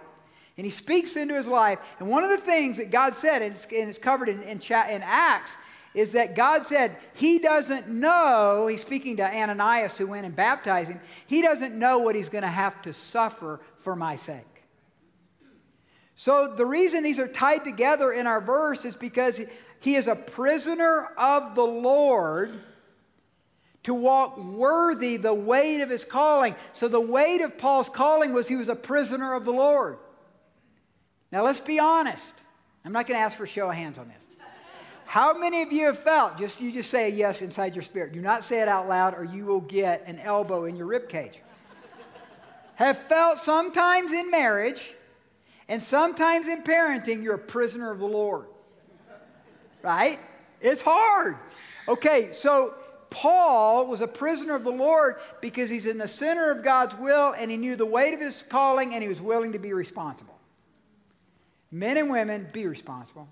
and 0.58 0.66
he 0.66 0.72
speaks 0.72 1.16
into 1.16 1.34
his 1.34 1.48
life. 1.48 1.80
And 2.00 2.10
one 2.10 2.26
of 2.26 2.30
the 2.30 2.38
things 2.38 2.78
that 2.78 2.92
God 2.92 3.16
said, 3.16 3.42
and 3.42 3.56
it's, 3.56 3.64
and 3.66 3.90
it's 3.90 3.98
covered 3.98 4.28
in, 4.28 4.44
in, 4.44 4.58
in 4.60 5.02
Acts, 5.02 5.52
is 5.96 6.12
that 6.12 6.36
God 6.36 6.66
said 6.66 6.96
he 7.16 7.40
doesn't 7.40 7.88
know, 7.88 8.68
he's 8.68 8.82
speaking 8.82 9.18
to 9.18 9.24
Ananias 9.24 9.98
who 9.98 10.06
went 10.06 10.26
and 10.26 10.36
baptized 10.36 10.92
him, 10.92 11.00
he 11.28 11.42
doesn't 11.42 11.74
know 11.74 12.00
what 12.00 12.14
he's 12.16 12.30
going 12.30 12.44
to 12.44 12.48
have 12.48 12.82
to 12.84 12.94
suffer 12.94 13.62
for 13.80 13.96
my 13.96 14.18
sake. 14.18 14.46
So 16.16 16.54
the 16.54 16.66
reason 16.66 17.04
these 17.04 17.20
are 17.20 17.30
tied 17.30 17.64
together 17.64 18.12
in 18.12 18.28
our 18.28 18.42
verse 18.42 18.84
is 18.84 18.98
because 18.98 19.40
he 19.80 19.96
is 19.96 20.08
a 20.08 20.16
prisoner 20.16 21.08
of 21.18 21.56
the 21.56 21.66
Lord 21.66 22.60
to 23.90 23.94
walk 23.96 24.38
worthy 24.38 25.18
the 25.18 25.34
weight 25.34 25.82
of 25.82 25.90
his 25.90 26.06
calling. 26.06 26.56
So 26.74 26.88
the 26.88 27.02
weight 27.02 27.42
of 27.42 27.58
Paul's 27.58 27.90
calling 27.90 28.34
was 28.34 28.48
he 28.48 28.56
was 28.56 28.70
a 28.70 28.76
prisoner 28.76 29.34
of 29.34 29.46
the 29.46 29.52
Lord. 29.52 29.98
Now 31.32 31.44
let's 31.44 31.60
be 31.60 31.80
honest. 31.80 32.34
I'm 32.86 32.92
not 32.92 33.08
going 33.08 33.18
to 33.18 33.22
ask 33.22 33.36
for 33.36 33.46
a 33.46 33.48
show 33.48 33.68
of 33.68 33.76
hands 33.76 33.98
on 33.98 34.08
this. 34.08 34.24
How 35.06 35.36
many 35.36 35.64
of 35.64 35.74
you 35.74 35.86
have 35.86 35.98
felt, 35.98 36.38
just 36.38 36.62
you 36.62 36.72
just 36.72 36.92
say 36.92 37.10
yes 37.10 37.42
inside 37.42 37.74
your 37.74 37.82
spirit. 37.82 38.14
Do 38.14 38.22
not 38.22 38.44
say 38.44 38.62
it 38.62 38.68
out 38.68 38.88
loud 38.88 39.16
or 39.16 39.24
you 39.24 39.44
will 39.44 39.62
get 39.62 40.04
an 40.06 40.20
elbow 40.20 40.66
in 40.66 40.76
your 40.76 40.86
rib 40.86 41.10
cage. 41.10 41.42
have 42.76 43.00
felt 43.08 43.40
sometimes 43.40 44.12
in 44.12 44.30
marriage 44.30 44.94
and 45.68 45.82
sometimes 45.82 46.48
in 46.48 46.62
parenting 46.62 47.24
you're 47.24 47.34
a 47.34 47.40
prisoner 47.40 47.90
of 47.90 47.98
the 47.98 48.06
Lord. 48.06 48.46
Right? 49.82 50.20
It's 50.62 50.84
hard. 50.84 51.38
Okay, 51.88 52.30
so 52.34 52.76
Paul 53.10 53.88
was 53.88 54.02
a 54.02 54.08
prisoner 54.08 54.56
of 54.56 54.64
the 54.64 54.72
Lord 54.72 55.16
because 55.42 55.70
he's 55.70 55.86
in 55.86 55.98
the 55.98 56.08
center 56.08 56.52
of 56.52 56.64
God's 56.64 56.96
will 56.96 57.34
and 57.38 57.50
he 57.50 57.58
knew 57.58 57.76
the 57.76 57.86
weight 57.86 58.14
of 58.14 58.20
his 58.20 58.44
calling 58.50 58.94
and 58.94 59.02
he 59.02 59.10
was 59.10 59.22
willing 59.22 59.54
to 59.54 59.60
be 59.60 59.74
responsible. 59.74 60.38
Men 61.72 61.98
and 61.98 62.10
women, 62.10 62.48
be 62.52 62.66
responsible. 62.66 63.28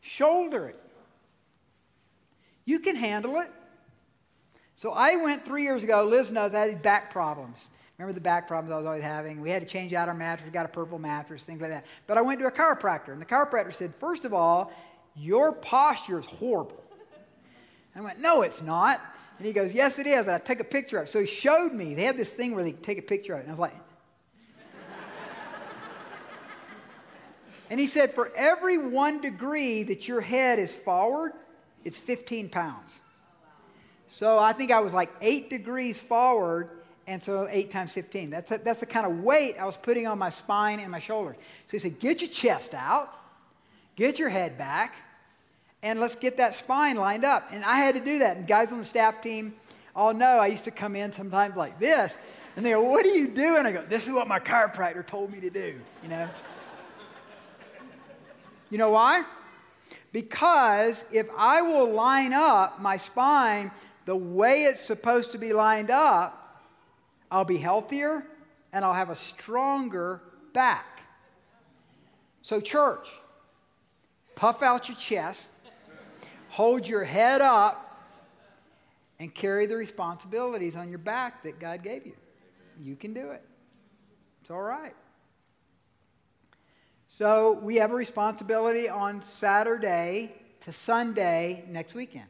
Shoulder 0.00 0.68
it. 0.68 0.80
You 2.64 2.78
can 2.78 2.96
handle 2.96 3.36
it. 3.36 3.50
So 4.76 4.92
I 4.92 5.16
went 5.16 5.44
three 5.44 5.62
years 5.62 5.82
ago. 5.82 6.04
Liz 6.04 6.30
knows 6.30 6.54
I 6.54 6.68
had 6.68 6.82
back 6.82 7.10
problems. 7.10 7.70
Remember 7.98 8.12
the 8.12 8.20
back 8.20 8.48
problems 8.48 8.72
I 8.72 8.76
was 8.76 8.86
always 8.86 9.02
having? 9.02 9.40
We 9.40 9.50
had 9.50 9.62
to 9.62 9.68
change 9.68 9.94
out 9.94 10.08
our 10.08 10.14
mattress, 10.14 10.50
got 10.52 10.66
a 10.66 10.68
purple 10.68 10.98
mattress, 10.98 11.42
things 11.42 11.60
like 11.60 11.70
that. 11.70 11.86
But 12.06 12.18
I 12.18 12.22
went 12.22 12.40
to 12.40 12.46
a 12.46 12.50
chiropractor, 12.50 13.12
and 13.12 13.20
the 13.20 13.26
chiropractor 13.26 13.72
said, 13.72 13.94
first 14.00 14.24
of 14.24 14.34
all, 14.34 14.72
your 15.14 15.52
posture 15.52 16.18
is 16.18 16.26
horrible. 16.26 16.83
I 17.96 18.00
went, 18.00 18.20
no, 18.20 18.42
it's 18.42 18.62
not. 18.62 19.00
And 19.38 19.46
he 19.46 19.52
goes, 19.52 19.72
yes, 19.72 19.98
it 19.98 20.06
is. 20.06 20.26
And 20.26 20.30
I 20.30 20.38
take 20.38 20.60
a 20.60 20.64
picture 20.64 20.98
of 20.98 21.04
it. 21.04 21.10
So 21.10 21.20
he 21.20 21.26
showed 21.26 21.72
me. 21.72 21.94
They 21.94 22.04
had 22.04 22.16
this 22.16 22.30
thing 22.30 22.54
where 22.54 22.64
they 22.64 22.72
take 22.72 22.98
a 22.98 23.02
picture 23.02 23.34
of 23.34 23.40
it. 23.40 23.42
And 23.42 23.50
I 23.50 23.52
was 23.52 23.60
like, 23.60 23.74
and 27.70 27.78
he 27.78 27.86
said, 27.86 28.14
for 28.14 28.32
every 28.36 28.78
one 28.78 29.20
degree 29.20 29.82
that 29.84 30.08
your 30.08 30.20
head 30.20 30.58
is 30.58 30.74
forward, 30.74 31.32
it's 31.84 31.98
15 31.98 32.48
pounds. 32.48 32.98
So 34.06 34.38
I 34.38 34.52
think 34.52 34.70
I 34.70 34.80
was 34.80 34.92
like 34.92 35.10
eight 35.20 35.50
degrees 35.50 36.00
forward 36.00 36.70
and 37.06 37.22
so 37.22 37.46
8 37.50 37.70
times 37.70 37.92
15. 37.92 38.30
That's, 38.30 38.50
a, 38.50 38.58
that's 38.58 38.80
the 38.80 38.86
kind 38.86 39.06
of 39.06 39.22
weight 39.22 39.56
I 39.60 39.66
was 39.66 39.76
putting 39.76 40.06
on 40.06 40.18
my 40.18 40.30
spine 40.30 40.80
and 40.80 40.90
my 40.90 41.00
shoulders. 41.00 41.36
So 41.66 41.72
he 41.72 41.78
said, 41.78 41.98
Get 41.98 42.20
your 42.20 42.30
chest 42.30 42.74
out, 42.74 43.12
get 43.96 44.18
your 44.18 44.28
head 44.28 44.56
back, 44.56 44.94
and 45.84 46.00
let's 46.00 46.14
get 46.14 46.38
that 46.38 46.54
spine 46.54 46.96
lined 46.96 47.24
up. 47.24 47.46
And 47.52 47.62
I 47.62 47.76
had 47.76 47.94
to 47.94 48.00
do 48.00 48.18
that. 48.20 48.38
And 48.38 48.46
guys 48.46 48.72
on 48.72 48.78
the 48.78 48.84
staff 48.84 49.20
team 49.20 49.54
all 49.94 50.14
know 50.14 50.38
I 50.38 50.46
used 50.48 50.64
to 50.64 50.70
come 50.70 50.96
in 50.96 51.12
sometimes 51.12 51.56
like 51.56 51.78
this. 51.78 52.16
And 52.56 52.64
they 52.64 52.70
go, 52.70 52.82
What 52.82 53.04
are 53.04 53.14
you 53.14 53.28
doing? 53.28 53.66
I 53.66 53.72
go, 53.72 53.82
This 53.82 54.06
is 54.06 54.12
what 54.12 54.26
my 54.26 54.40
chiropractor 54.40 55.06
told 55.06 55.30
me 55.30 55.40
to 55.40 55.50
do, 55.50 55.80
you 56.02 56.08
know? 56.08 56.28
you 58.70 58.78
know 58.78 58.90
why? 58.90 59.24
Because 60.10 61.04
if 61.12 61.28
I 61.36 61.60
will 61.60 61.90
line 61.90 62.32
up 62.32 62.80
my 62.80 62.96
spine 62.96 63.70
the 64.06 64.16
way 64.16 64.64
it's 64.64 64.80
supposed 64.80 65.32
to 65.32 65.38
be 65.38 65.52
lined 65.52 65.90
up, 65.90 66.62
I'll 67.30 67.44
be 67.44 67.58
healthier 67.58 68.24
and 68.72 68.84
I'll 68.84 68.94
have 68.94 69.10
a 69.10 69.16
stronger 69.16 70.22
back. 70.54 71.02
So, 72.42 72.60
church, 72.60 73.08
puff 74.34 74.62
out 74.62 74.88
your 74.88 74.96
chest, 74.96 75.48
hold 76.54 76.86
your 76.86 77.02
head 77.02 77.40
up, 77.40 77.80
and 79.18 79.34
carry 79.34 79.66
the 79.66 79.76
responsibilities 79.76 80.76
on 80.76 80.88
your 80.88 81.00
back 81.00 81.42
that 81.42 81.58
God 81.58 81.82
gave 81.82 82.06
you. 82.06 82.14
You 82.80 82.94
can 82.94 83.12
do 83.12 83.30
it. 83.30 83.42
It's 84.40 84.52
all 84.52 84.62
right. 84.62 84.94
So, 87.08 87.54
we 87.54 87.76
have 87.76 87.90
a 87.90 87.96
responsibility 87.96 88.88
on 88.88 89.20
Saturday 89.22 90.32
to 90.60 90.70
Sunday 90.70 91.64
next 91.68 91.92
weekend. 91.92 92.28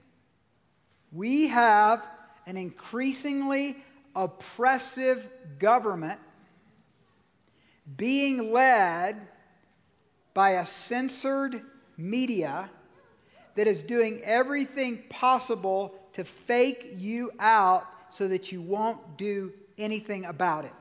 We 1.13 1.49
have 1.49 2.09
an 2.47 2.57
increasingly 2.57 3.77
oppressive 4.17 5.29
government 5.59 6.21
being 7.95 8.53
led 8.53 9.29
by 10.33 10.53
a 10.53 10.65
censored 10.65 11.61
media 11.99 12.71
that 13.55 13.67
is 13.67 13.83
doing 13.83 14.21
everything 14.25 15.05
possible 15.09 15.95
to 16.15 16.25
fake 16.25 16.95
you 16.97 17.31
out 17.39 17.87
so 18.11 18.29
that 18.29 18.53
you 18.53 18.61
won't 18.61 19.17
do 19.17 19.53
anything 19.79 20.25
about 20.25 20.65
it. 20.65 20.73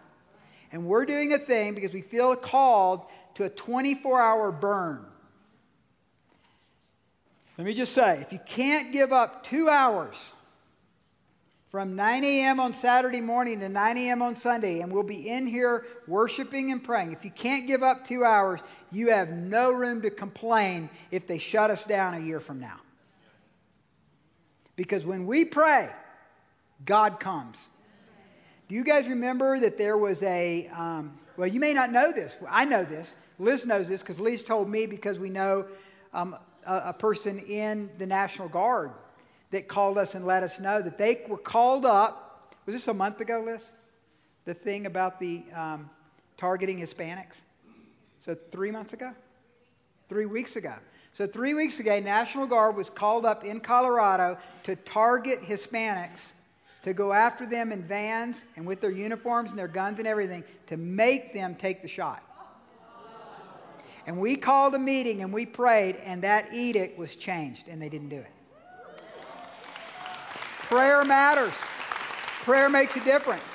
And 0.72 0.86
we're 0.86 1.06
doing 1.06 1.34
a 1.34 1.38
thing 1.38 1.76
because 1.76 1.94
we 1.94 2.02
feel 2.02 2.36
called 2.36 3.06
to 3.36 3.44
a 3.46 3.50
24 3.50 4.22
hour 4.22 4.52
burn. 4.52 5.06
Let 7.58 7.66
me 7.66 7.74
just 7.74 7.94
say 7.94 8.20
if 8.22 8.34
you 8.34 8.40
can't 8.46 8.92
give 8.92 9.14
up 9.14 9.44
two 9.44 9.70
hours 9.70 10.34
from 11.74 11.96
9 11.96 12.24
a.m. 12.24 12.60
on 12.60 12.72
Saturday 12.72 13.20
morning 13.20 13.60
to 13.60 13.68
9 13.68 13.98
a.m. 13.98 14.22
on 14.22 14.36
Sunday, 14.36 14.82
and 14.82 14.94
we'll 14.94 15.02
be 15.02 15.28
in 15.28 15.48
here 15.48 15.84
worshiping 16.08 16.72
and 16.72 16.84
praying. 16.84 17.14
If 17.14 17.26
you 17.26 17.32
can't 17.32 17.66
give 17.66 17.82
up 17.82 18.06
two 18.06 18.24
hours, 18.24 18.62
you 18.92 19.10
have 19.10 19.32
no 19.32 19.72
room 19.72 20.04
to 20.04 20.12
complain 20.12 20.92
if 21.10 21.26
they 21.26 21.40
shut 21.40 21.72
us 21.72 21.84
down 21.84 22.14
a 22.14 22.20
year 22.20 22.40
from 22.40 22.60
now. 22.60 22.80
Because 24.76 25.04
when 25.04 25.26
we 25.26 25.46
pray, 25.46 25.90
God 26.86 27.20
comes. 27.20 27.58
Do 28.70 28.76
you 28.76 28.84
guys 28.84 29.08
remember 29.08 29.60
that 29.60 29.80
there 29.80 29.98
was 29.98 30.22
a, 30.22 30.68
um, 30.68 31.18
well, 31.38 31.48
you 31.48 31.60
may 31.60 31.74
not 31.74 31.92
know 31.92 32.12
this. 32.12 32.36
I 32.48 32.66
know 32.66 32.84
this. 32.84 33.16
Liz 33.40 33.66
knows 33.66 33.88
this 33.88 34.02
because 34.02 34.20
Liz 34.20 34.44
told 34.44 34.70
me 34.70 34.86
because 34.86 35.18
we 35.18 35.32
know 35.32 35.66
um, 36.14 36.36
a, 36.68 36.82
a 36.90 36.94
person 36.94 37.40
in 37.40 37.90
the 37.98 38.06
National 38.06 38.48
Guard 38.48 38.92
that 39.54 39.68
called 39.68 40.00
us 40.00 40.16
and 40.16 40.26
let 40.26 40.42
us 40.42 40.60
know 40.60 40.82
that 40.82 40.98
they 40.98 41.22
were 41.28 41.38
called 41.38 41.86
up. 41.86 42.56
Was 42.66 42.74
this 42.74 42.88
a 42.88 42.94
month 42.94 43.22
ago, 43.22 43.44
Liz? 43.46 43.70
The 44.46 44.56
thing 44.56 44.88
about 44.88 45.20
the 45.20 45.44
um, 45.56 45.90
targeting 46.38 46.80
Hispanics? 46.80 47.42
So, 48.20 48.36
three 48.36 48.72
months 48.72 48.94
ago? 48.94 49.12
Three 50.10 50.26
weeks 50.26 50.56
ago. 50.56 50.74
So, 51.14 51.28
three 51.28 51.54
weeks 51.54 51.80
ago, 51.80 52.00
National 52.00 52.48
Guard 52.48 52.76
was 52.76 52.90
called 52.90 53.26
up 53.28 53.46
in 53.46 53.60
Colorado 53.60 54.40
to 54.64 54.76
target 54.76 55.40
Hispanics, 55.40 56.32
to 56.82 56.94
go 56.94 57.14
after 57.14 57.46
them 57.46 57.72
in 57.72 57.84
vans 57.84 58.46
and 58.56 58.66
with 58.66 58.82
their 58.82 58.92
uniforms 58.92 59.52
and 59.52 59.60
their 59.60 59.68
guns 59.68 60.00
and 60.00 60.08
everything, 60.08 60.44
to 60.66 60.78
make 60.78 61.32
them 61.32 61.54
take 61.54 61.84
the 61.84 61.88
shot. 61.88 62.24
And 64.08 64.20
we 64.20 64.36
called 64.36 64.74
a 64.74 64.80
meeting 64.80 65.22
and 65.22 65.32
we 65.32 65.46
prayed, 65.46 65.98
and 65.98 66.24
that 66.24 66.52
edict 66.54 66.98
was 66.98 67.14
changed, 67.14 67.68
and 67.68 67.80
they 67.80 67.88
didn't 67.88 68.10
do 68.10 68.18
it. 68.18 68.33
Prayer 70.74 71.06
matters. 71.06 71.54
Prayer 72.42 72.68
makes 72.68 72.96
a 72.96 73.04
difference. 73.06 73.46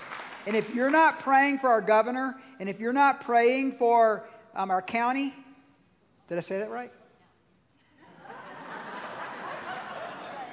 And 0.47 0.55
if 0.55 0.73
you're 0.73 0.89
not 0.89 1.19
praying 1.19 1.59
for 1.59 1.69
our 1.69 1.81
governor, 1.81 2.37
and 2.61 2.69
if 2.69 2.79
you're 2.79 2.93
not 2.93 3.23
praying 3.23 3.73
for 3.73 4.29
um, 4.55 4.71
our 4.71 4.81
county, 4.81 5.35
did 6.29 6.39
I 6.39 6.43
say 6.43 6.61
that 6.61 6.71
right? 6.71 6.93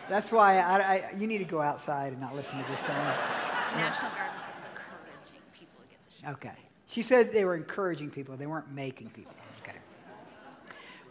That's 0.09 0.31
why 0.31 0.57
I, 0.57 0.79
I, 0.79 1.11
you 1.15 1.27
need 1.27 1.37
to 1.37 1.43
go 1.43 1.61
outside 1.61 2.13
and 2.13 2.19
not 2.19 2.35
listen 2.35 2.59
to 2.59 2.67
this 2.67 2.79
song. 2.79 2.95
National 3.75 4.09
Guard 4.09 4.31
was 4.33 4.49
encouraging 4.49 5.41
people 5.53 5.83
to 5.83 5.87
get 5.87 5.99
the 6.09 6.15
shot. 6.15 6.33
Okay. 6.33 6.59
She 6.87 7.03
said 7.03 7.31
they 7.31 7.45
were 7.45 7.55
encouraging 7.55 8.09
people, 8.09 8.37
they 8.37 8.47
weren't 8.47 8.71
making 8.73 9.11
people. 9.11 9.35
Okay. 9.61 9.77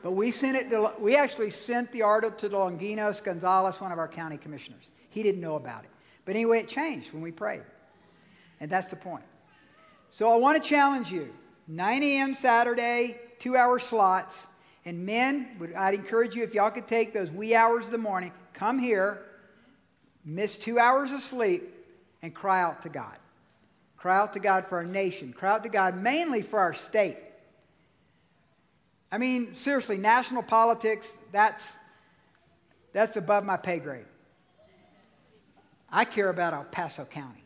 But 0.03 0.15
we 0.15 0.33
sent 0.33 0.57
it 0.57 0.71
to, 0.71 0.91
we 0.99 1.15
actually 1.15 1.51
sent 1.51 1.93
the 1.93 2.03
article 2.03 2.37
to 2.39 2.49
Longinos 2.49 3.23
Gonzalez, 3.23 3.81
one 3.81 3.93
of 3.93 4.01
our 4.01 4.09
county 4.09 4.37
commissioners. 4.37 4.91
He 5.15 5.23
didn't 5.23 5.41
know 5.41 5.55
about 5.55 5.85
it. 5.85 5.91
But 6.25 6.35
anyway, 6.35 6.59
it 6.59 6.69
changed 6.69 7.13
when 7.13 7.23
we 7.23 7.31
prayed. 7.31 7.63
And 8.59 8.69
that's 8.69 8.89
the 8.89 8.97
point. 8.97 9.23
So 10.11 10.29
I 10.29 10.35
want 10.35 10.61
to 10.61 10.69
challenge 10.69 11.13
you 11.13 11.33
9 11.69 12.03
a.m. 12.03 12.35
Saturday, 12.35 13.17
two 13.39 13.57
hour 13.57 13.79
slots. 13.79 14.49
And 14.85 15.07
men, 15.07 15.73
I'd 15.77 15.95
encourage 15.95 16.35
you 16.35 16.43
if 16.43 16.53
y'all 16.53 16.73
could 16.73 16.89
take 16.89 17.15
those 17.15 17.31
wee 17.31 17.55
hours 17.55 17.87
of 17.87 17.93
the 17.93 17.99
morning, 17.99 18.33
come 18.55 18.81
here, 18.81 19.23
miss 20.25 20.57
two 20.57 20.81
hours 20.81 21.13
of 21.13 21.21
sleep, 21.21 21.63
and 22.21 22.35
cry 22.35 22.61
out 22.61 22.83
to 22.83 22.89
God. 22.89 23.17
Cry 23.97 24.17
out 24.17 24.33
to 24.33 24.41
God 24.41 24.67
for 24.67 24.79
our 24.79 24.85
nation. 24.85 25.33
Cry 25.33 25.53
out 25.53 25.63
to 25.63 25.69
God 25.69 25.97
mainly 25.97 26.43
for 26.43 26.59
our 26.59 26.75
state. 26.75 27.19
I 29.13 29.19
mean, 29.19 29.55
seriously, 29.55 29.97
national 29.97 30.43
politics, 30.43 31.13
that's 31.31 31.77
that's 32.93 33.17
above 33.17 33.45
my 33.45 33.57
pay 33.57 33.79
grade. 33.79 34.07
I 35.95 36.05
care 36.05 36.29
about 36.29 36.55
El 36.55 36.65
Paso 36.65 37.05
County. 37.05 37.45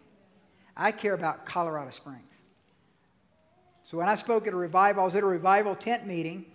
I 0.75 0.91
care 0.91 1.13
about 1.13 1.45
Colorado 1.45 1.91
Springs. 1.91 2.23
So 3.83 3.99
when 3.99 4.09
I 4.09 4.15
spoke 4.15 4.47
at 4.47 4.55
a 4.55 4.57
revival, 4.57 5.03
I 5.03 5.05
was 5.05 5.15
at 5.15 5.23
a 5.23 5.27
revival 5.27 5.75
tent 5.75 6.07
meeting. 6.07 6.47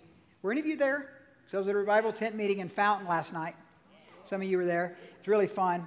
Were 0.42 0.50
any 0.50 0.60
of 0.60 0.66
you 0.66 0.76
there? 0.76 1.08
So 1.46 1.56
I 1.56 1.60
was 1.60 1.68
at 1.68 1.74
a 1.76 1.78
revival 1.78 2.12
tent 2.12 2.34
meeting 2.34 2.58
in 2.58 2.68
Fountain 2.68 3.06
last 3.06 3.32
night. 3.32 3.54
Some 4.24 4.42
of 4.42 4.48
you 4.48 4.58
were 4.58 4.64
there. 4.64 4.96
It's 5.20 5.28
really 5.28 5.46
fun. 5.46 5.86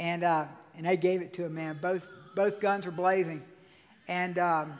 And, 0.00 0.24
uh, 0.24 0.46
and 0.76 0.84
they 0.84 0.96
gave 0.96 1.22
it 1.22 1.32
to 1.34 1.46
a 1.46 1.48
man. 1.48 1.78
Both, 1.80 2.08
both 2.34 2.58
guns 2.58 2.84
were 2.84 2.90
blazing. 2.90 3.40
And 4.08 4.40
um, 4.40 4.76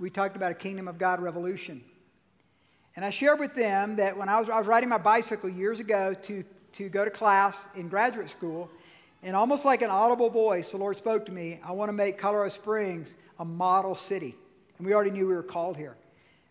we 0.00 0.10
talked 0.10 0.34
about 0.34 0.50
a 0.50 0.56
kingdom 0.56 0.88
of 0.88 0.98
God 0.98 1.20
revolution. 1.20 1.84
And 2.96 3.04
I 3.04 3.10
shared 3.10 3.38
with 3.38 3.54
them 3.54 3.94
that 3.96 4.16
when 4.16 4.28
I 4.28 4.40
was, 4.40 4.50
I 4.50 4.58
was 4.58 4.66
riding 4.66 4.88
my 4.88 4.98
bicycle 4.98 5.48
years 5.48 5.78
ago 5.78 6.14
to, 6.22 6.42
to 6.72 6.88
go 6.88 7.04
to 7.04 7.10
class 7.12 7.56
in 7.76 7.88
graduate 7.88 8.28
school, 8.28 8.68
and 9.22 9.36
almost 9.36 9.64
like 9.64 9.82
an 9.82 9.90
audible 9.90 10.30
voice, 10.30 10.70
the 10.70 10.78
Lord 10.78 10.96
spoke 10.96 11.26
to 11.26 11.32
me 11.32 11.60
I 11.64 11.72
want 11.72 11.88
to 11.88 11.92
make 11.92 12.18
Colorado 12.18 12.50
Springs 12.50 13.16
a 13.38 13.44
model 13.44 13.94
city. 13.94 14.34
And 14.78 14.86
we 14.86 14.94
already 14.94 15.10
knew 15.10 15.26
we 15.26 15.34
were 15.34 15.42
called 15.42 15.76
here. 15.76 15.96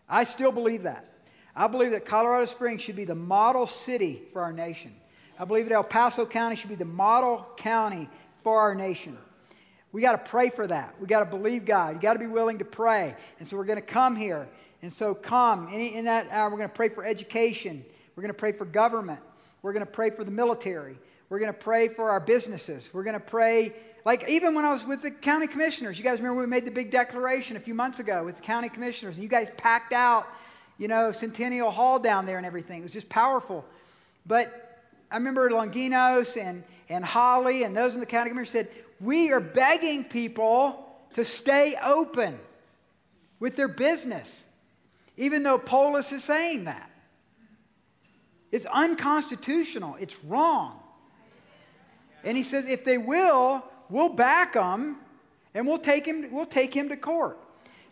I 0.08 0.24
still 0.24 0.52
believe 0.52 0.84
that. 0.84 1.06
I 1.54 1.66
believe 1.66 1.90
that 1.90 2.04
Colorado 2.04 2.46
Springs 2.46 2.80
should 2.82 2.96
be 2.96 3.04
the 3.04 3.14
model 3.14 3.66
city 3.66 4.22
for 4.32 4.42
our 4.42 4.52
nation. 4.52 4.94
I 5.38 5.44
believe 5.44 5.68
that 5.68 5.74
El 5.74 5.84
Paso 5.84 6.26
County 6.26 6.54
should 6.54 6.68
be 6.68 6.74
the 6.76 6.84
model 6.84 7.46
county 7.56 8.08
for 8.44 8.60
our 8.60 8.74
nation. 8.74 9.16
We 9.92 10.02
got 10.02 10.12
to 10.12 10.30
pray 10.30 10.50
for 10.50 10.66
that. 10.66 10.94
We 11.00 11.06
got 11.06 11.20
to 11.20 11.26
believe 11.26 11.64
God. 11.64 11.94
You 11.96 12.00
got 12.00 12.12
to 12.12 12.18
be 12.18 12.26
willing 12.26 12.58
to 12.58 12.64
pray. 12.64 13.16
And 13.38 13.48
so 13.48 13.56
we're 13.56 13.64
going 13.64 13.80
to 13.80 13.84
come 13.84 14.14
here. 14.14 14.48
And 14.82 14.92
so 14.92 15.14
come. 15.14 15.68
In, 15.68 15.80
in 15.80 16.04
that 16.04 16.30
hour, 16.30 16.48
we're 16.50 16.58
going 16.58 16.68
to 16.68 16.74
pray 16.74 16.88
for 16.88 17.04
education. 17.04 17.84
We're 18.14 18.22
going 18.22 18.32
to 18.32 18.38
pray 18.38 18.52
for 18.52 18.64
government. 18.64 19.20
We're 19.62 19.72
going 19.72 19.84
to 19.84 19.90
pray 19.90 20.10
for 20.10 20.24
the 20.24 20.30
military. 20.30 20.98
We're 21.30 21.38
going 21.38 21.52
to 21.52 21.58
pray 21.58 21.86
for 21.86 22.10
our 22.10 22.18
businesses. 22.18 22.90
We're 22.92 23.04
going 23.04 23.14
to 23.14 23.20
pray, 23.20 23.72
like 24.04 24.28
even 24.28 24.52
when 24.52 24.64
I 24.64 24.72
was 24.72 24.84
with 24.84 25.00
the 25.00 25.12
county 25.12 25.46
commissioners, 25.46 25.96
you 25.96 26.02
guys 26.02 26.18
remember 26.18 26.40
we 26.40 26.48
made 26.48 26.64
the 26.64 26.72
big 26.72 26.90
declaration 26.90 27.56
a 27.56 27.60
few 27.60 27.72
months 27.72 28.00
ago 28.00 28.24
with 28.24 28.36
the 28.36 28.42
county 28.42 28.68
commissioners, 28.68 29.14
and 29.14 29.22
you 29.22 29.28
guys 29.28 29.48
packed 29.56 29.92
out, 29.92 30.26
you 30.76 30.88
know, 30.88 31.12
Centennial 31.12 31.70
Hall 31.70 32.00
down 32.00 32.26
there 32.26 32.36
and 32.36 32.44
everything. 32.44 32.80
It 32.80 32.82
was 32.82 32.92
just 32.92 33.08
powerful. 33.08 33.64
But 34.26 34.82
I 35.08 35.18
remember 35.18 35.48
Longinos 35.48 36.36
and, 36.36 36.64
and 36.88 37.04
Holly 37.04 37.62
and 37.62 37.76
those 37.76 37.94
in 37.94 38.00
the 38.00 38.06
county 38.06 38.30
commissioners 38.30 38.50
said, 38.50 38.68
We 39.00 39.30
are 39.30 39.40
begging 39.40 40.02
people 40.02 40.84
to 41.14 41.24
stay 41.24 41.74
open 41.80 42.40
with 43.38 43.54
their 43.54 43.68
business, 43.68 44.44
even 45.16 45.44
though 45.44 45.58
Polis 45.58 46.10
is 46.10 46.24
saying 46.24 46.64
that. 46.64 46.90
It's 48.50 48.66
unconstitutional, 48.66 49.96
it's 50.00 50.24
wrong. 50.24 50.79
And 52.24 52.36
he 52.36 52.42
says, 52.42 52.68
if 52.68 52.84
they 52.84 52.98
will, 52.98 53.64
we'll 53.88 54.10
back 54.10 54.54
them 54.54 54.98
and 55.54 55.66
we'll 55.66 55.78
take 55.78 56.06
him, 56.06 56.28
we'll 56.30 56.46
take 56.46 56.74
him 56.74 56.88
to 56.88 56.96
court. 56.96 57.38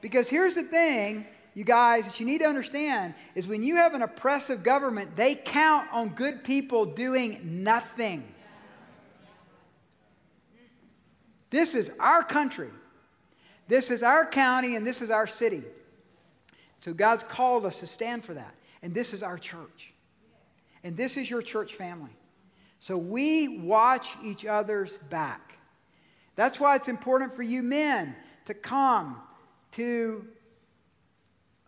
Because 0.00 0.28
here's 0.28 0.54
the 0.54 0.62
thing, 0.62 1.26
you 1.54 1.64
guys, 1.64 2.06
that 2.06 2.20
you 2.20 2.26
need 2.26 2.38
to 2.38 2.46
understand 2.46 3.14
is 3.34 3.46
when 3.46 3.62
you 3.62 3.76
have 3.76 3.94
an 3.94 4.02
oppressive 4.02 4.62
government, 4.62 5.16
they 5.16 5.34
count 5.34 5.88
on 5.92 6.10
good 6.10 6.44
people 6.44 6.84
doing 6.84 7.40
nothing. 7.64 8.22
This 11.50 11.74
is 11.74 11.90
our 11.98 12.22
country. 12.22 12.70
This 13.66 13.90
is 13.90 14.02
our 14.02 14.24
county 14.26 14.76
and 14.76 14.86
this 14.86 15.02
is 15.02 15.10
our 15.10 15.26
city. 15.26 15.64
So 16.80 16.94
God's 16.94 17.24
called 17.24 17.66
us 17.66 17.80
to 17.80 17.86
stand 17.86 18.24
for 18.24 18.34
that. 18.34 18.54
And 18.82 18.94
this 18.94 19.12
is 19.12 19.22
our 19.22 19.38
church. 19.38 19.92
And 20.84 20.96
this 20.96 21.16
is 21.16 21.28
your 21.28 21.42
church 21.42 21.74
family. 21.74 22.12
So 22.80 22.96
we 22.96 23.60
watch 23.60 24.10
each 24.22 24.44
other's 24.44 24.98
back. 25.10 25.58
That's 26.36 26.60
why 26.60 26.76
it's 26.76 26.88
important 26.88 27.34
for 27.34 27.42
you 27.42 27.62
men 27.62 28.14
to 28.44 28.54
come 28.54 29.20
to 29.72 30.26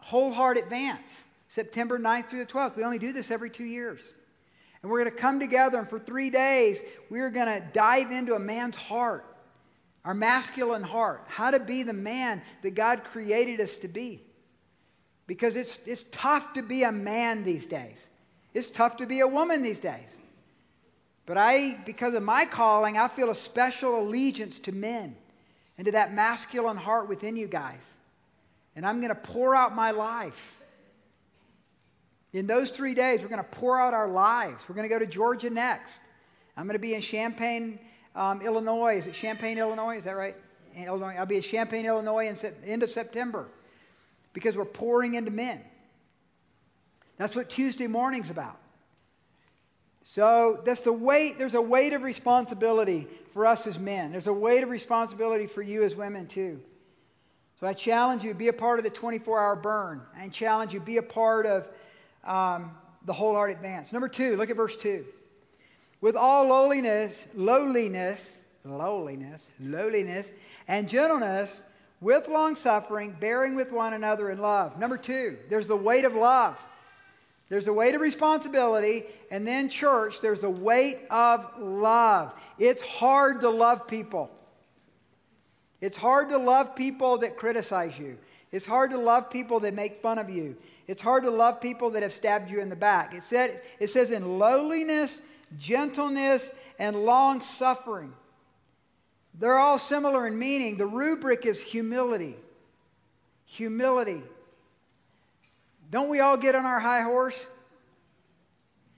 Wholeheart 0.04 0.56
Advance, 0.56 1.24
September 1.48 1.98
9th 1.98 2.26
through 2.26 2.38
the 2.38 2.46
12th. 2.46 2.76
We 2.76 2.84
only 2.84 2.98
do 2.98 3.12
this 3.12 3.30
every 3.30 3.50
two 3.50 3.64
years. 3.64 4.00
And 4.82 4.90
we're 4.90 5.04
going 5.04 5.14
to 5.14 5.20
come 5.20 5.40
together, 5.40 5.78
and 5.78 5.88
for 5.88 5.98
three 5.98 6.30
days, 6.30 6.80
we're 7.10 7.30
going 7.30 7.48
to 7.48 7.62
dive 7.72 8.10
into 8.12 8.34
a 8.34 8.38
man's 8.38 8.76
heart, 8.76 9.26
our 10.04 10.14
masculine 10.14 10.82
heart, 10.82 11.24
how 11.26 11.50
to 11.50 11.60
be 11.60 11.82
the 11.82 11.92
man 11.92 12.40
that 12.62 12.74
God 12.74 13.04
created 13.04 13.60
us 13.60 13.76
to 13.78 13.88
be. 13.88 14.22
Because 15.26 15.54
it's, 15.54 15.78
it's 15.84 16.04
tough 16.10 16.54
to 16.54 16.62
be 16.62 16.82
a 16.82 16.92
man 16.92 17.44
these 17.44 17.66
days, 17.66 18.08
it's 18.54 18.70
tough 18.70 18.96
to 18.98 19.06
be 19.06 19.20
a 19.20 19.28
woman 19.28 19.62
these 19.62 19.80
days. 19.80 20.16
But 21.30 21.38
I, 21.38 21.78
because 21.86 22.14
of 22.14 22.24
my 22.24 22.44
calling, 22.44 22.98
I 22.98 23.06
feel 23.06 23.30
a 23.30 23.36
special 23.36 24.02
allegiance 24.02 24.58
to 24.58 24.72
men 24.72 25.14
and 25.78 25.84
to 25.84 25.92
that 25.92 26.12
masculine 26.12 26.76
heart 26.76 27.08
within 27.08 27.36
you 27.36 27.46
guys. 27.46 27.78
And 28.74 28.84
I'm 28.84 28.96
going 28.96 29.10
to 29.10 29.14
pour 29.14 29.54
out 29.54 29.72
my 29.72 29.92
life. 29.92 30.60
In 32.32 32.48
those 32.48 32.72
three 32.72 32.94
days, 32.94 33.22
we're 33.22 33.28
going 33.28 33.44
to 33.44 33.48
pour 33.48 33.80
out 33.80 33.94
our 33.94 34.08
lives. 34.08 34.64
We're 34.68 34.74
going 34.74 34.88
to 34.88 34.92
go 34.92 34.98
to 34.98 35.06
Georgia 35.06 35.50
next. 35.50 36.00
I'm 36.56 36.64
going 36.64 36.72
to 36.72 36.80
be 36.80 36.94
in 36.94 37.00
Champaign, 37.00 37.78
um, 38.16 38.42
Illinois. 38.42 38.96
Is 38.96 39.06
it 39.06 39.14
Champaign, 39.14 39.56
Illinois? 39.56 39.98
Is 39.98 40.04
that 40.06 40.16
right? 40.16 40.34
In 40.74 40.86
Illinois. 40.86 41.14
I'll 41.16 41.26
be 41.26 41.36
in 41.36 41.42
Champaign, 41.42 41.86
Illinois 41.86 42.26
in 42.26 42.36
end 42.66 42.82
of 42.82 42.90
September 42.90 43.46
because 44.32 44.56
we're 44.56 44.64
pouring 44.64 45.14
into 45.14 45.30
men. 45.30 45.60
That's 47.18 47.36
what 47.36 47.48
Tuesday 47.48 47.86
morning's 47.86 48.30
about. 48.30 48.59
So 50.10 50.60
that's 50.64 50.80
the 50.80 50.92
weight, 50.92 51.38
there's 51.38 51.54
a 51.54 51.62
weight 51.62 51.92
of 51.92 52.02
responsibility 52.02 53.06
for 53.32 53.46
us 53.46 53.68
as 53.68 53.78
men. 53.78 54.10
There's 54.10 54.26
a 54.26 54.32
weight 54.32 54.64
of 54.64 54.68
responsibility 54.68 55.46
for 55.46 55.62
you 55.62 55.84
as 55.84 55.94
women 55.94 56.26
too. 56.26 56.60
So 57.60 57.68
I 57.68 57.74
challenge 57.74 58.24
you, 58.24 58.34
be 58.34 58.48
a 58.48 58.52
part 58.52 58.80
of 58.80 58.84
the 58.84 58.90
24 58.90 59.38
hour 59.38 59.54
burn. 59.54 60.02
I 60.18 60.26
challenge 60.26 60.74
you, 60.74 60.80
be 60.80 60.96
a 60.96 61.02
part 61.02 61.46
of 61.46 61.70
um, 62.24 62.72
the 63.04 63.12
Wholeheart 63.12 63.52
Advance. 63.52 63.92
Number 63.92 64.08
two, 64.08 64.36
look 64.36 64.50
at 64.50 64.56
verse 64.56 64.76
two. 64.76 65.04
With 66.00 66.16
all 66.16 66.48
lowliness, 66.48 67.28
lowliness, 67.32 68.40
lowliness, 68.64 69.48
lowliness, 69.60 70.28
and 70.66 70.88
gentleness, 70.88 71.62
with 72.00 72.26
long 72.26 72.56
suffering, 72.56 73.16
bearing 73.20 73.54
with 73.54 73.70
one 73.70 73.92
another 73.92 74.28
in 74.28 74.40
love. 74.40 74.76
Number 74.76 74.96
two, 74.96 75.36
there's 75.48 75.68
the 75.68 75.76
weight 75.76 76.04
of 76.04 76.16
love. 76.16 76.60
There's 77.50 77.66
a 77.66 77.72
weight 77.72 77.96
of 77.96 78.00
responsibility, 78.00 79.02
and 79.30 79.46
then, 79.46 79.68
church, 79.68 80.20
there's 80.20 80.44
a 80.44 80.50
weight 80.50 80.98
of 81.10 81.44
love. 81.58 82.32
It's 82.58 82.80
hard 82.80 83.40
to 83.40 83.50
love 83.50 83.88
people. 83.88 84.30
It's 85.80 85.96
hard 85.96 86.28
to 86.30 86.38
love 86.38 86.76
people 86.76 87.18
that 87.18 87.36
criticize 87.36 87.98
you. 87.98 88.18
It's 88.52 88.66
hard 88.66 88.92
to 88.92 88.98
love 88.98 89.30
people 89.30 89.60
that 89.60 89.74
make 89.74 90.00
fun 90.00 90.18
of 90.18 90.30
you. 90.30 90.56
It's 90.86 91.02
hard 91.02 91.24
to 91.24 91.30
love 91.30 91.60
people 91.60 91.90
that 91.90 92.04
have 92.04 92.12
stabbed 92.12 92.52
you 92.52 92.60
in 92.60 92.68
the 92.68 92.76
back. 92.76 93.14
It, 93.14 93.24
said, 93.24 93.60
it 93.80 93.90
says, 93.90 94.12
in 94.12 94.38
lowliness, 94.38 95.20
gentleness, 95.58 96.52
and 96.78 97.04
long 97.04 97.40
suffering. 97.40 98.12
They're 99.34 99.58
all 99.58 99.78
similar 99.78 100.24
in 100.26 100.38
meaning. 100.38 100.76
The 100.76 100.86
rubric 100.86 101.46
is 101.46 101.60
humility. 101.60 102.36
Humility. 103.46 104.22
Don't 105.90 106.08
we 106.08 106.20
all 106.20 106.36
get 106.36 106.54
on 106.54 106.64
our 106.64 106.78
high 106.78 107.02
horse? 107.02 107.46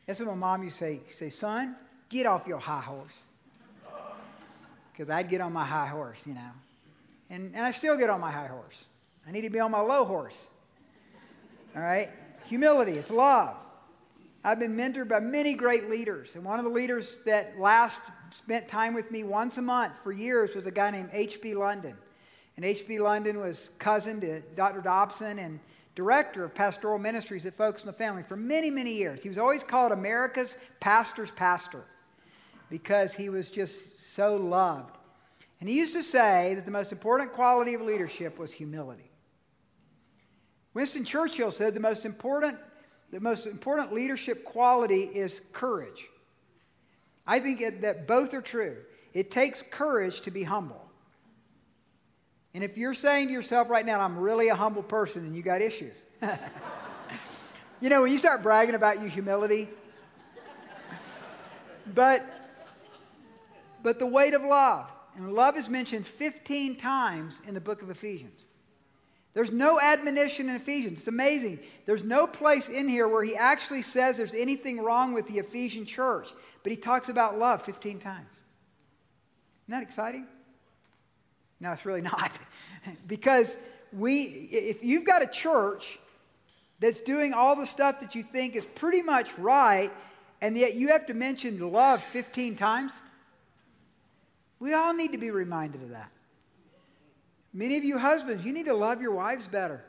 That's 0.06 0.20
what 0.20 0.28
my 0.28 0.34
mom 0.34 0.62
used 0.64 0.78
to 0.78 0.84
say. 0.84 1.00
She'd 1.08 1.16
say, 1.16 1.30
son, 1.30 1.76
get 2.08 2.26
off 2.26 2.46
your 2.46 2.58
high 2.58 2.80
horse. 2.80 3.22
Because 4.92 5.08
I'd 5.08 5.30
get 5.30 5.40
on 5.40 5.52
my 5.52 5.64
high 5.64 5.86
horse, 5.86 6.18
you 6.26 6.34
know. 6.34 6.50
And, 7.30 7.52
and 7.54 7.64
I 7.64 7.70
still 7.70 7.96
get 7.96 8.10
on 8.10 8.20
my 8.20 8.30
high 8.30 8.48
horse. 8.48 8.84
I 9.26 9.30
need 9.30 9.42
to 9.42 9.50
be 9.50 9.60
on 9.60 9.70
my 9.70 9.80
low 9.80 10.04
horse. 10.04 10.46
All 11.74 11.80
right? 11.80 12.10
Humility, 12.44 12.92
it's 12.92 13.10
love. 13.10 13.56
I've 14.44 14.58
been 14.58 14.76
mentored 14.76 15.08
by 15.08 15.20
many 15.20 15.54
great 15.54 15.88
leaders. 15.88 16.34
And 16.34 16.44
one 16.44 16.58
of 16.58 16.64
the 16.64 16.70
leaders 16.70 17.18
that 17.24 17.58
last 17.58 18.00
spent 18.36 18.68
time 18.68 18.92
with 18.92 19.10
me 19.10 19.22
once 19.24 19.56
a 19.56 19.62
month 19.62 19.94
for 20.02 20.12
years 20.12 20.54
was 20.54 20.66
a 20.66 20.70
guy 20.70 20.90
named 20.90 21.10
H.B. 21.12 21.54
London. 21.54 21.96
And 22.56 22.64
H.B. 22.64 22.98
London 22.98 23.38
was 23.38 23.70
cousin 23.78 24.20
to 24.20 24.40
Dr. 24.56 24.80
Dobson 24.80 25.38
and 25.38 25.60
director 25.94 26.44
of 26.44 26.54
pastoral 26.54 26.98
ministries 26.98 27.46
at 27.46 27.54
Focus 27.54 27.82
on 27.82 27.86
the 27.86 27.92
Family 27.92 28.22
for 28.22 28.36
many, 28.36 28.70
many 28.70 28.94
years. 28.94 29.22
He 29.22 29.28
was 29.28 29.38
always 29.38 29.62
called 29.62 29.92
America's 29.92 30.54
pastor's 30.80 31.30
pastor 31.30 31.84
because 32.70 33.14
he 33.14 33.28
was 33.28 33.50
just 33.50 34.14
so 34.14 34.36
loved. 34.36 34.96
And 35.60 35.68
he 35.68 35.76
used 35.76 35.94
to 35.94 36.02
say 36.02 36.54
that 36.54 36.64
the 36.64 36.70
most 36.70 36.90
important 36.90 37.32
quality 37.32 37.74
of 37.74 37.82
leadership 37.82 38.38
was 38.38 38.52
humility. 38.52 39.10
Winston 40.74 41.04
Churchill 41.04 41.50
said 41.50 41.74
the 41.74 41.80
most 41.80 42.04
important, 42.04 42.58
the 43.10 43.20
most 43.20 43.46
important 43.46 43.92
leadership 43.92 44.44
quality 44.44 45.02
is 45.02 45.40
courage. 45.52 46.08
I 47.26 47.38
think 47.40 47.60
it, 47.60 47.82
that 47.82 48.08
both 48.08 48.34
are 48.34 48.40
true. 48.40 48.78
It 49.12 49.30
takes 49.30 49.62
courage 49.62 50.22
to 50.22 50.30
be 50.30 50.42
humble. 50.42 50.82
And 52.54 52.62
if 52.62 52.76
you're 52.76 52.94
saying 52.94 53.28
to 53.28 53.32
yourself 53.32 53.70
right 53.70 53.84
now, 53.84 54.00
I'm 54.00 54.18
really 54.18 54.48
a 54.48 54.54
humble 54.54 54.82
person, 54.82 55.24
and 55.24 55.34
you 55.34 55.42
got 55.42 55.62
issues. 55.62 55.94
you 57.80 57.88
know, 57.88 58.02
when 58.02 58.12
you 58.12 58.18
start 58.18 58.42
bragging 58.42 58.74
about 58.74 59.00
your 59.00 59.08
humility, 59.08 59.68
but, 61.94 62.24
but 63.82 63.98
the 63.98 64.06
weight 64.06 64.34
of 64.34 64.42
love. 64.42 64.92
And 65.16 65.32
love 65.32 65.56
is 65.56 65.68
mentioned 65.68 66.06
15 66.06 66.76
times 66.76 67.40
in 67.46 67.54
the 67.54 67.60
book 67.60 67.82
of 67.82 67.90
Ephesians. 67.90 68.44
There's 69.34 69.50
no 69.50 69.80
admonition 69.80 70.50
in 70.50 70.56
Ephesians. 70.56 71.00
It's 71.00 71.08
amazing. 71.08 71.58
There's 71.86 72.04
no 72.04 72.26
place 72.26 72.68
in 72.68 72.86
here 72.86 73.08
where 73.08 73.24
he 73.24 73.34
actually 73.34 73.82
says 73.82 74.16
there's 74.16 74.34
anything 74.34 74.78
wrong 74.82 75.14
with 75.14 75.26
the 75.26 75.38
Ephesian 75.38 75.86
church, 75.86 76.28
but 76.62 76.70
he 76.70 76.76
talks 76.76 77.08
about 77.08 77.38
love 77.38 77.62
15 77.62 77.98
times. 77.98 78.26
Isn't 79.68 79.80
that 79.80 79.82
exciting? 79.82 80.26
No, 81.62 81.72
it's 81.72 81.86
really 81.86 82.00
not. 82.14 82.32
because 83.06 83.56
we, 83.92 84.22
if 84.24 84.84
you've 84.84 85.04
got 85.04 85.22
a 85.22 85.26
church 85.26 85.98
that's 86.80 87.00
doing 87.00 87.32
all 87.32 87.54
the 87.56 87.66
stuff 87.66 88.00
that 88.00 88.14
you 88.14 88.22
think 88.22 88.56
is 88.56 88.66
pretty 88.66 89.00
much 89.00 89.38
right, 89.38 89.90
and 90.40 90.58
yet 90.58 90.74
you 90.74 90.88
have 90.88 91.06
to 91.06 91.14
mention 91.14 91.72
love 91.72 92.02
15 92.02 92.56
times, 92.56 92.92
we 94.58 94.74
all 94.74 94.92
need 94.92 95.12
to 95.12 95.18
be 95.18 95.30
reminded 95.30 95.82
of 95.82 95.90
that. 95.90 96.12
Many 97.54 97.76
of 97.76 97.84
you 97.84 97.98
husbands, 97.98 98.44
you 98.44 98.52
need 98.52 98.66
to 98.66 98.74
love 98.74 99.00
your 99.00 99.12
wives 99.12 99.46
better. 99.46 99.84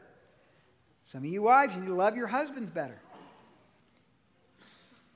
Some 1.06 1.24
of 1.24 1.26
you 1.26 1.42
wives, 1.42 1.74
you 1.74 1.82
need 1.82 1.88
to 1.88 1.96
love 1.96 2.16
your 2.16 2.28
husbands 2.28 2.70
better. 2.70 3.00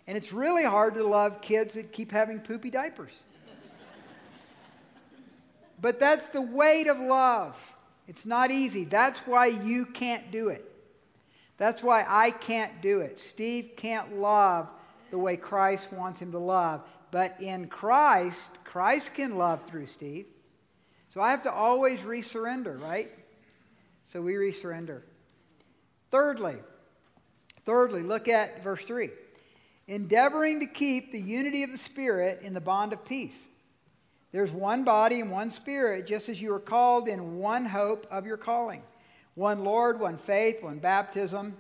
And 0.08 0.18
it's 0.18 0.32
really 0.32 0.64
hard 0.64 0.96
to 0.96 1.06
love 1.06 1.42
kids 1.42 1.74
that 1.74 1.92
keep 1.92 2.12
having 2.12 2.40
poopy 2.40 2.70
diapers. 2.70 3.24
But 5.80 6.00
that's 6.00 6.28
the 6.30 6.42
weight 6.42 6.88
of 6.88 7.00
love. 7.00 7.56
It's 8.08 8.26
not 8.26 8.52
easy. 8.52 8.86
That's 8.86 9.20
why 9.20 9.48
you 9.48 9.86
can't 9.86 10.32
do 10.32 10.50
it. 10.50 10.64
That's 11.58 11.84
why 11.84 12.06
I 12.08 12.32
can't 12.32 12.82
do 12.82 13.02
it. 13.02 13.20
Steve 13.20 13.72
can't 13.76 14.20
love 14.20 14.70
the 15.12 15.18
way 15.18 15.38
Christ 15.38 15.92
wants 15.92 16.22
him 16.22 16.32
to 16.32 16.40
love. 16.40 16.82
But 17.12 17.42
in 17.42 17.68
Christ, 17.68 18.50
Christ 18.64 19.14
can 19.14 19.38
love 19.38 19.64
through 19.66 19.88
Steve. 19.88 20.26
So 21.10 21.22
I 21.22 21.32
have 21.32 21.44
to 21.44 21.52
always 21.52 22.00
resurrender, 22.02 22.82
right? 22.82 23.10
So 24.04 24.22
we 24.22 24.34
resurrender. 24.34 25.02
Thirdly, 26.12 26.56
thirdly, 27.66 28.04
look 28.04 28.28
at 28.28 28.64
verse 28.64 28.84
3. 28.84 29.10
Endeavoring 29.88 30.60
to 30.60 30.66
keep 30.66 31.12
the 31.12 31.20
unity 31.20 31.64
of 31.64 31.72
the 31.72 31.78
Spirit 31.78 32.42
in 32.44 32.54
the 32.54 32.62
bond 32.62 32.94
of 32.94 33.04
peace. 33.06 33.48
There's 34.38 34.52
one 34.52 34.84
body 34.84 35.20
and 35.20 35.32
one 35.32 35.50
Spirit, 35.50 36.06
just 36.06 36.30
as 36.30 36.40
you 36.40 36.54
are 36.54 36.60
called 36.60 37.08
in 37.08 37.40
one 37.40 37.66
hope 37.66 38.06
of 38.12 38.28
your 38.28 38.38
calling. 38.38 38.84
One 39.34 39.64
Lord, 39.64 40.00
one 40.00 40.20
faith, 40.20 40.62
one 40.62 40.78
baptism, 40.78 41.58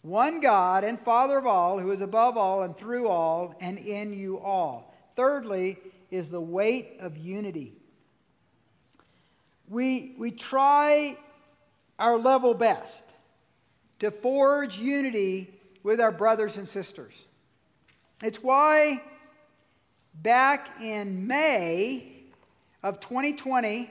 one 0.00 0.40
God 0.40 0.82
and 0.82 0.98
Father 0.98 1.36
of 1.36 1.46
all, 1.46 1.78
who 1.78 1.90
is 1.90 2.00
above 2.00 2.38
all 2.38 2.62
and 2.62 2.74
through 2.74 3.08
all 3.08 3.54
and 3.60 3.76
in 3.76 4.14
you 4.14 4.38
all. 4.38 4.94
Thirdly, 5.14 5.76
is 6.10 6.30
the 6.30 6.40
weight 6.40 6.96
of 7.00 7.18
unity 7.18 7.74
we, 9.68 10.14
we 10.18 10.30
try 10.30 11.18
our 11.98 12.16
level 12.16 12.54
best 12.54 13.02
to 13.98 14.10
forge 14.10 14.78
unity 14.78 15.52
with 15.82 16.00
our 16.00 16.12
brothers 16.12 16.56
and 16.56 16.66
sisters. 16.66 17.26
It's 18.22 18.42
why 18.42 19.02
back 20.22 20.80
in 20.82 21.26
May 21.26 22.12
of 22.82 23.00
2020, 23.00 23.90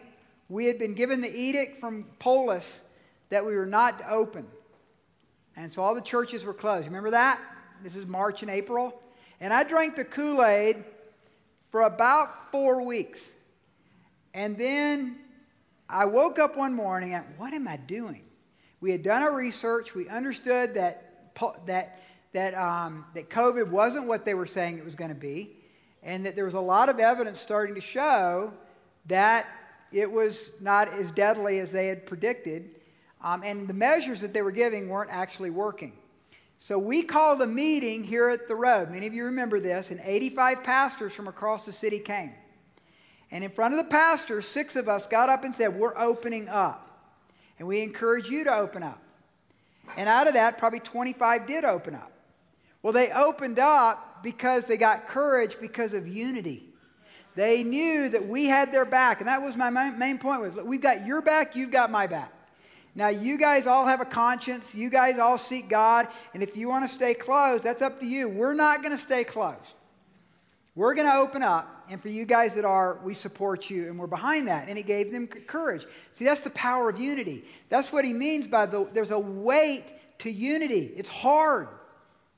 we 0.50 0.66
had 0.66 0.78
been 0.80 0.94
given 0.94 1.22
the 1.22 1.34
edict 1.34 1.80
from 1.80 2.06
Polis 2.20 2.82
that 3.30 3.46
we 3.46 3.56
were 3.56 3.66
not 3.66 4.00
to 4.00 4.10
open. 4.10 4.46
And 5.56 5.74
so 5.74 5.82
all 5.82 5.96
the 5.96 6.02
churches 6.02 6.44
were 6.44 6.54
closed. 6.54 6.86
Remember 6.86 7.12
that? 7.12 7.40
This 7.84 7.96
is 7.96 8.06
March 8.06 8.42
and 8.42 8.52
April. 8.52 9.02
And 9.40 9.54
I 9.54 9.64
drank 9.64 9.96
the 9.96 10.06
Kool 10.06 10.44
Aid 10.44 10.84
for 11.72 11.82
about 11.82 12.52
four 12.52 12.82
weeks. 12.84 13.32
And 14.34 14.58
then 14.58 15.18
I 15.90 16.06
woke 16.06 16.40
up 16.40 16.58
one 16.58 16.74
morning 16.74 17.14
and 17.14 17.26
what 17.38 17.54
am 17.54 17.68
I 17.68 17.78
doing? 17.78 18.22
We 18.82 18.92
had 18.92 19.04
done 19.04 19.22
our 19.22 19.36
research. 19.36 19.96
We 19.96 20.08
understood 20.10 20.76
that, 20.76 21.34
that, 21.66 22.00
that, 22.34 22.54
um, 22.54 23.06
that 23.14 23.30
COVID 23.30 23.70
wasn't 23.70 24.08
what 24.08 24.26
they 24.26 24.34
were 24.34 24.46
saying 24.46 24.78
it 24.78 24.86
was 24.86 24.96
going 24.96 25.10
to 25.10 25.16
be, 25.16 25.52
and 26.06 26.26
that 26.26 26.36
there 26.36 26.46
was 26.46 26.54
a 26.54 26.60
lot 26.60 26.88
of 26.88 27.00
evidence 27.00 27.40
starting 27.40 27.76
to 27.76 27.82
show 27.82 28.54
that 29.08 29.46
it 29.92 30.10
was 30.10 30.52
not 30.62 30.88
as 30.90 31.12
deadly 31.12 31.60
as 31.60 31.72
they 31.72 31.88
had 31.88 32.06
predicted, 32.06 32.70
um, 33.22 33.42
and 33.44 33.68
the 33.68 33.74
measures 33.74 34.22
that 34.22 34.34
they 34.34 34.44
were 34.44 34.52
giving 34.52 34.88
weren't 34.88 35.10
actually 35.12 35.50
working. 35.50 35.94
So 36.60 36.78
we 36.78 37.04
called 37.04 37.42
a 37.42 37.48
meeting 37.48 38.04
here 38.04 38.30
at 38.30 38.48
the 38.48 38.56
road. 38.56 38.92
Many 38.92 39.08
of 39.08 39.14
you 39.14 39.26
remember 39.26 39.60
this, 39.60 39.92
and 39.92 40.00
85 40.04 40.64
pastors 40.64 41.14
from 41.14 41.28
across 41.28 41.66
the 41.66 41.72
city 41.72 42.00
came. 42.00 42.32
And 43.32 43.44
in 43.44 43.50
front 43.50 43.74
of 43.74 43.84
the 43.84 43.90
pastor, 43.90 44.42
six 44.42 44.76
of 44.76 44.88
us 44.88 45.08
got 45.08 45.30
up 45.30 45.44
and 45.44 45.56
said, 45.56 45.76
We're 45.76 45.98
opening 45.98 46.48
up. 46.48 46.82
And 47.58 47.68
we 47.68 47.82
encourage 47.82 48.30
you 48.30 48.44
to 48.44 48.56
open 48.56 48.84
up. 48.84 49.02
And 49.98 50.08
out 50.08 50.28
of 50.28 50.34
that, 50.34 50.58
probably 50.58 50.80
25 50.80 51.48
did 51.48 51.66
open 51.66 51.96
up. 51.96 52.12
Well, 52.82 52.94
they 52.94 53.12
opened 53.12 53.60
up 53.60 54.05
because 54.24 54.66
they 54.66 54.78
got 54.78 55.08
courage 55.08 55.58
because 55.60 55.94
of 55.94 56.08
unity. 56.08 56.64
They 57.36 57.64
knew 57.64 58.10
that 58.10 58.28
we 58.28 58.46
had 58.46 58.72
their 58.72 58.86
back. 58.86 59.20
And 59.20 59.28
that 59.28 59.42
was 59.42 59.56
my 59.56 59.70
main 59.70 60.18
point 60.18 60.42
was, 60.42 60.54
we've 60.64 60.82
got 60.82 61.06
your 61.06 61.22
back, 61.22 61.56
you've 61.56 61.72
got 61.72 61.92
my 61.92 62.08
back. 62.08 62.32
Now, 62.98 63.10
you 63.10 63.38
guys 63.38 63.68
all 63.68 63.86
have 63.86 64.00
a 64.00 64.06
conscience. 64.06 64.74
You 64.74 64.90
guys 64.90 65.20
all 65.20 65.38
seek 65.38 65.68
God. 65.68 66.08
And 66.34 66.42
if 66.42 66.56
you 66.56 66.70
want 66.70 66.90
to 66.90 66.94
stay 66.94 67.14
closed, 67.14 67.64
that's 67.64 67.82
up 67.82 68.00
to 68.00 68.06
you. 68.06 68.30
We're 68.30 68.54
not 68.54 68.82
going 68.82 68.96
to 68.96 69.02
stay 69.02 69.26
closed. 69.26 69.76
We're 70.76 70.94
going 70.94 71.08
to 71.08 71.16
open 71.16 71.44
up 71.44 71.86
and 71.90 72.02
for 72.02 72.10
you 72.10 72.26
guys 72.26 72.56
that 72.56 72.66
are, 72.66 73.00
we 73.04 73.14
support 73.14 73.70
you 73.70 73.88
and 73.88 74.00
we're 74.00 74.08
behind 74.08 74.48
that. 74.48 74.70
And 74.70 74.78
it 74.78 74.88
gave 74.88 75.12
them 75.12 75.28
courage. 75.28 75.86
See, 76.14 76.26
that's 76.26 76.42
the 76.42 76.50
power 76.52 76.90
of 76.90 77.00
unity. 77.00 77.44
That's 77.70 77.92
what 77.92 78.06
he 78.06 78.14
means 78.14 78.48
by 78.48 78.66
the, 78.66 78.88
there's 78.94 79.12
a 79.12 79.20
weight 79.20 79.84
to 80.20 80.32
unity. 80.32 80.92
It's 80.96 81.10
hard. 81.10 81.68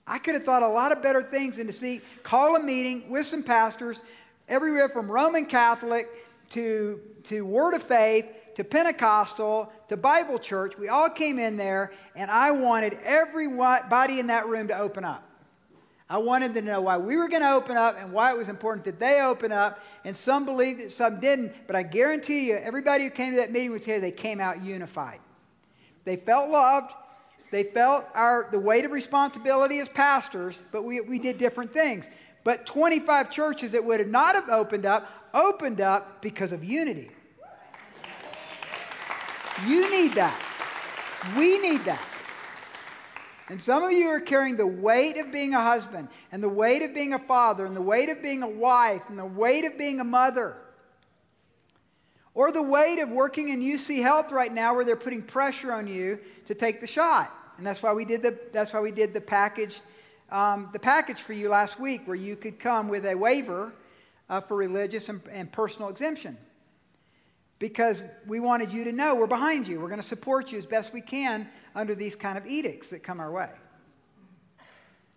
I 0.07 0.19
could 0.19 0.35
have 0.35 0.43
thought 0.43 0.63
a 0.63 0.67
lot 0.67 0.91
of 0.91 1.03
better 1.03 1.21
things 1.21 1.57
than 1.57 1.67
to 1.67 1.73
see, 1.73 2.01
call 2.23 2.55
a 2.55 2.63
meeting 2.63 3.09
with 3.09 3.25
some 3.25 3.43
pastors, 3.43 4.01
everywhere 4.47 4.89
from 4.89 5.11
Roman 5.11 5.45
Catholic 5.45 6.07
to, 6.51 7.01
to 7.25 7.45
Word 7.45 7.73
of 7.73 7.83
Faith 7.83 8.25
to 8.57 8.63
Pentecostal 8.63 9.71
to 9.87 9.95
Bible 9.95 10.39
Church. 10.39 10.79
We 10.79 10.89
all 10.89 11.11
came 11.11 11.37
in 11.37 11.57
there, 11.57 11.91
and 12.15 12.31
I 12.31 12.49
wanted 12.49 12.97
everybody 13.03 14.19
in 14.19 14.27
that 14.27 14.47
room 14.47 14.69
to 14.69 14.79
open 14.79 15.05
up. 15.05 15.23
I 16.09 16.17
wanted 16.17 16.55
to 16.55 16.61
know 16.61 16.81
why 16.81 16.97
we 16.97 17.17
were 17.17 17.27
going 17.27 17.43
to 17.43 17.51
open 17.51 17.77
up 17.77 18.01
and 18.01 18.11
why 18.11 18.31
it 18.31 18.37
was 18.37 18.49
important 18.49 18.85
that 18.85 18.97
they 18.97 19.21
open 19.21 19.51
up. 19.51 19.79
And 20.05 20.17
some 20.17 20.45
believed 20.45 20.81
it, 20.81 20.91
some 20.91 21.19
didn't. 21.19 21.53
But 21.67 21.75
I 21.75 21.83
guarantee 21.83 22.47
you, 22.47 22.55
everybody 22.55 23.03
who 23.03 23.09
came 23.11 23.31
to 23.33 23.37
that 23.37 23.51
meeting 23.51 23.71
was 23.71 23.85
here, 23.85 23.99
they 23.99 24.11
came 24.11 24.39
out 24.39 24.63
unified. 24.63 25.19
They 26.05 26.15
felt 26.15 26.49
loved. 26.49 26.93
They 27.51 27.63
felt 27.63 28.05
our, 28.13 28.47
the 28.51 28.59
weight 28.59 28.85
of 28.85 28.91
responsibility 28.91 29.79
as 29.79 29.87
pastors, 29.87 30.61
but 30.71 30.83
we, 30.83 31.01
we 31.01 31.17
did 31.17 31.37
different 31.37 31.71
things. 31.71 32.09
But 32.43 32.65
25 32.65 33.31
churches 33.31 33.71
that 33.71 33.83
would 33.83 33.99
have 33.99 34.09
not 34.09 34.35
have 34.35 34.49
opened 34.49 34.85
up, 34.85 35.09
opened 35.33 35.81
up 35.81 36.21
because 36.21 36.51
of 36.51 36.63
unity. 36.63 37.09
You 39.65 39.89
need 39.91 40.13
that. 40.13 40.39
We 41.37 41.57
need 41.59 41.83
that. 41.85 42.05
And 43.49 43.61
some 43.61 43.83
of 43.83 43.91
you 43.91 44.07
are 44.09 44.19
carrying 44.19 44.57
the 44.57 44.67
weight 44.67 45.17
of 45.17 45.31
being 45.31 45.53
a 45.53 45.61
husband, 45.61 46.09
and 46.31 46.43
the 46.43 46.49
weight 46.49 46.81
of 46.81 46.93
being 46.93 47.13
a 47.13 47.19
father, 47.19 47.65
and 47.65 47.75
the 47.75 47.81
weight 47.81 48.09
of 48.09 48.21
being 48.21 48.43
a 48.43 48.47
wife, 48.47 49.03
and 49.07 49.17
the 49.17 49.25
weight 49.25 49.63
of 49.63 49.77
being 49.77 50.01
a 50.01 50.03
mother. 50.03 50.55
Or 52.33 52.51
the 52.51 52.61
weight 52.61 52.99
of 52.99 53.09
working 53.09 53.49
in 53.49 53.61
UC 53.61 54.01
Health 54.01 54.31
right 54.31 54.53
now 54.53 54.75
where 54.75 54.85
they're 54.85 54.95
putting 54.95 55.23
pressure 55.23 55.71
on 55.71 55.87
you 55.87 56.19
to 56.45 56.53
take 56.53 56.81
the 56.81 56.87
shot. 56.87 57.33
And 57.57 57.65
that's 57.65 57.81
why 57.81 57.93
we 57.93 58.05
did 58.05 58.21
the, 58.21 58.37
that's 58.53 58.73
why 58.73 58.79
we 58.79 58.91
did 58.91 59.13
the 59.13 59.21
package, 59.21 59.81
um, 60.31 60.69
the 60.73 60.79
package 60.79 61.19
for 61.19 61.33
you 61.33 61.49
last 61.49 61.79
week 61.79 62.01
where 62.05 62.15
you 62.15 62.35
could 62.35 62.59
come 62.59 62.87
with 62.87 63.05
a 63.05 63.15
waiver 63.15 63.73
uh, 64.29 64.41
for 64.41 64.55
religious 64.55 65.09
and, 65.09 65.21
and 65.31 65.51
personal 65.51 65.89
exemption. 65.89 66.37
Because 67.59 68.01
we 68.27 68.39
wanted 68.39 68.71
you 68.71 68.83
to 68.83 68.91
know 68.91 69.15
we're 69.15 69.25
behind 69.25 69.67
you. 69.67 69.79
We're 69.79 69.87
going 69.87 70.01
to 70.01 70.07
support 70.07 70.51
you 70.51 70.59
as 70.59 70.67
best 70.67 70.93
we 70.93 71.01
can 71.01 71.49
under 71.73 71.95
these 71.95 72.15
kind 72.15 72.37
of 72.37 72.45
edicts 72.45 72.91
that 72.91 73.01
come 73.01 73.19
our 73.19 73.31
way. 73.31 73.49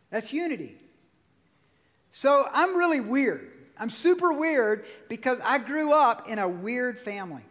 That's 0.08 0.32
unity. 0.32 0.76
So 2.10 2.48
I'm 2.52 2.76
really 2.76 3.00
weird. 3.00 3.50
I'm 3.78 3.90
super 3.90 4.32
weird 4.32 4.84
because 5.08 5.38
I 5.44 5.58
grew 5.58 5.92
up 5.92 6.28
in 6.28 6.38
a 6.38 6.48
weird 6.48 6.98
family. 6.98 7.42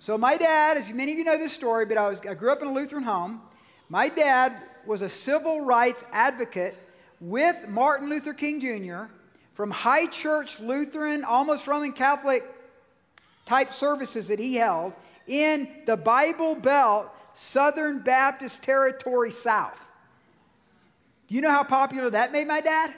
So 0.00 0.16
my 0.16 0.36
dad, 0.36 0.76
as 0.76 0.88
many 0.90 1.12
of 1.12 1.18
you 1.18 1.24
know 1.24 1.36
this 1.36 1.52
story, 1.52 1.84
but 1.84 1.98
I, 1.98 2.08
was, 2.08 2.20
I 2.20 2.34
grew 2.34 2.52
up 2.52 2.62
in 2.62 2.68
a 2.68 2.72
Lutheran 2.72 3.02
home. 3.02 3.42
My 3.88 4.08
dad 4.08 4.52
was 4.86 5.02
a 5.02 5.08
civil 5.08 5.64
rights 5.64 6.04
advocate 6.12 6.76
with 7.20 7.68
Martin 7.68 8.08
Luther 8.08 8.32
King 8.32 8.60
Jr. 8.60 9.12
from 9.54 9.70
high 9.70 10.06
church 10.06 10.60
Lutheran, 10.60 11.24
almost 11.24 11.66
Roman 11.66 11.92
Catholic 11.92 12.44
type 13.44 13.72
services 13.72 14.28
that 14.28 14.38
he 14.38 14.54
held 14.54 14.92
in 15.26 15.68
the 15.86 15.96
Bible 15.96 16.54
Belt 16.54 17.10
Southern 17.34 17.98
Baptist 17.98 18.62
Territory 18.62 19.32
South. 19.32 19.88
Do 21.28 21.34
you 21.34 21.40
know 21.40 21.50
how 21.50 21.64
popular 21.64 22.08
that 22.10 22.30
made 22.32 22.46
my 22.46 22.60
dad? 22.60 22.94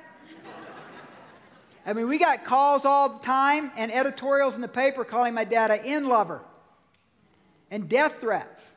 I 1.86 1.94
mean, 1.94 2.09
we 2.09 2.18
got 2.18 2.44
calls 2.44 2.84
all 2.84 3.09
the 3.09 3.24
time 3.24 3.72
and 3.76 3.90
editorials 3.90 4.55
in 4.55 4.61
the 4.61 4.68
paper 4.68 5.03
calling 5.03 5.32
my 5.32 5.44
dad 5.44 5.70
an 5.70 5.84
in 5.84 6.07
lover 6.07 6.42
and 7.70 7.88
death 7.88 8.20
threats. 8.20 8.68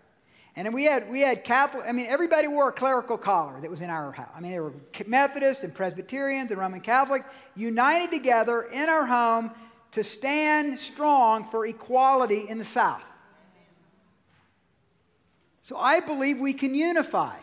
And 0.55 0.71
we 0.71 0.83
had, 0.83 1.09
we 1.09 1.21
had 1.21 1.43
Catholic, 1.43 1.85
I 1.87 1.91
mean, 1.91 2.05
everybody 2.07 2.47
wore 2.47 2.69
a 2.69 2.71
clerical 2.71 3.17
collar 3.17 3.59
that 3.59 3.71
was 3.71 3.81
in 3.81 3.89
our 3.89 4.11
house. 4.11 4.29
I 4.35 4.39
mean, 4.39 4.51
there 4.51 4.63
were 4.63 4.73
Methodists 5.07 5.63
and 5.63 5.73
Presbyterians 5.73 6.51
and 6.51 6.59
Roman 6.59 6.79
Catholic 6.79 7.23
united 7.55 8.11
together 8.11 8.61
in 8.61 8.87
our 8.87 9.05
home 9.05 9.51
to 9.93 10.03
stand 10.03 10.79
strong 10.79 11.47
for 11.49 11.65
equality 11.65 12.45
in 12.47 12.59
the 12.59 12.65
South. 12.65 13.03
So 15.63 15.77
I 15.77 16.01
believe 16.01 16.39
we 16.39 16.53
can 16.53 16.75
unify 16.75 17.37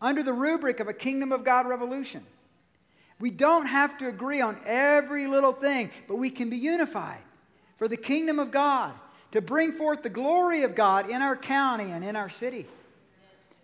under 0.00 0.22
the 0.22 0.32
rubric 0.32 0.80
of 0.80 0.88
a 0.88 0.92
kingdom 0.92 1.30
of 1.30 1.44
God 1.44 1.68
revolution. 1.68 2.24
We 3.20 3.30
don't 3.30 3.66
have 3.66 3.96
to 3.98 4.08
agree 4.08 4.40
on 4.40 4.58
every 4.66 5.28
little 5.28 5.52
thing, 5.52 5.90
but 6.08 6.16
we 6.16 6.30
can 6.30 6.50
be 6.50 6.56
unified 6.56 7.22
for 7.78 7.86
the 7.86 7.96
kingdom 7.96 8.38
of 8.38 8.50
God 8.50 8.92
to 9.34 9.40
bring 9.40 9.72
forth 9.72 10.04
the 10.04 10.08
glory 10.08 10.62
of 10.62 10.76
God 10.76 11.10
in 11.10 11.20
our 11.20 11.34
county 11.34 11.90
and 11.90 12.04
in 12.04 12.14
our 12.14 12.28
city. 12.28 12.66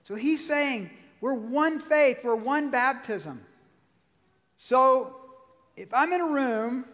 So 0.02 0.16
he's 0.16 0.44
saying 0.44 0.90
we're 1.20 1.32
one 1.32 1.78
faith, 1.78 2.24
we're 2.24 2.34
one 2.34 2.72
baptism. 2.72 3.40
So 4.56 5.14
if 5.76 5.94
I'm 5.94 6.12
in 6.12 6.22
a 6.22 6.26
room 6.26 6.86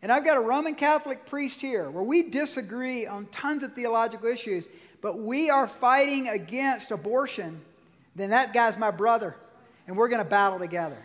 and 0.00 0.10
I've 0.10 0.24
got 0.24 0.38
a 0.38 0.40
Roman 0.40 0.74
Catholic 0.74 1.26
priest 1.26 1.60
here 1.60 1.90
where 1.90 2.02
we 2.02 2.30
disagree 2.30 3.06
on 3.06 3.26
tons 3.26 3.62
of 3.62 3.74
theological 3.74 4.26
issues, 4.26 4.68
but 5.02 5.18
we 5.18 5.50
are 5.50 5.68
fighting 5.68 6.30
against 6.30 6.90
abortion, 6.90 7.60
then 8.16 8.30
that 8.30 8.54
guy's 8.54 8.78
my 8.78 8.90
brother, 8.90 9.36
and 9.86 9.98
we're 9.98 10.08
going 10.08 10.24
to 10.24 10.30
battle 10.30 10.58
together. 10.58 10.96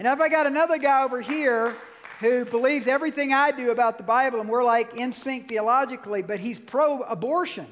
And 0.00 0.08
if 0.08 0.20
I 0.20 0.28
got 0.28 0.48
another 0.48 0.78
guy 0.78 1.04
over 1.04 1.20
here 1.20 1.76
who 2.20 2.44
believes 2.44 2.86
everything 2.86 3.32
I 3.32 3.50
do 3.50 3.70
about 3.70 3.96
the 3.96 4.04
Bible, 4.04 4.40
and 4.40 4.48
we're 4.48 4.62
like 4.62 4.94
in 4.94 5.12
sync 5.12 5.48
theologically, 5.48 6.22
but 6.22 6.38
he's 6.38 6.60
pro 6.60 7.00
abortion, 7.00 7.66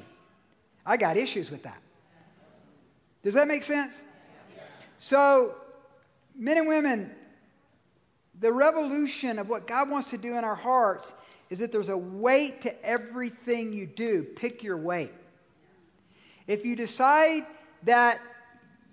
I 0.85 0.97
got 0.97 1.17
issues 1.17 1.51
with 1.51 1.63
that. 1.63 1.79
Does 3.23 3.35
that 3.35 3.47
make 3.47 3.63
sense? 3.63 4.01
So, 4.97 5.55
men 6.35 6.57
and 6.57 6.67
women, 6.67 7.11
the 8.39 8.51
revolution 8.51 9.37
of 9.37 9.49
what 9.49 9.67
God 9.67 9.89
wants 9.89 10.09
to 10.09 10.17
do 10.17 10.35
in 10.35 10.43
our 10.43 10.55
hearts 10.55 11.13
is 11.49 11.59
that 11.59 11.71
there's 11.71 11.89
a 11.89 11.97
weight 11.97 12.61
to 12.61 12.85
everything 12.85 13.71
you 13.71 13.85
do. 13.85 14.23
Pick 14.23 14.63
your 14.63 14.77
weight. 14.77 15.13
If 16.47 16.65
you 16.65 16.75
decide 16.75 17.43
that 17.83 18.19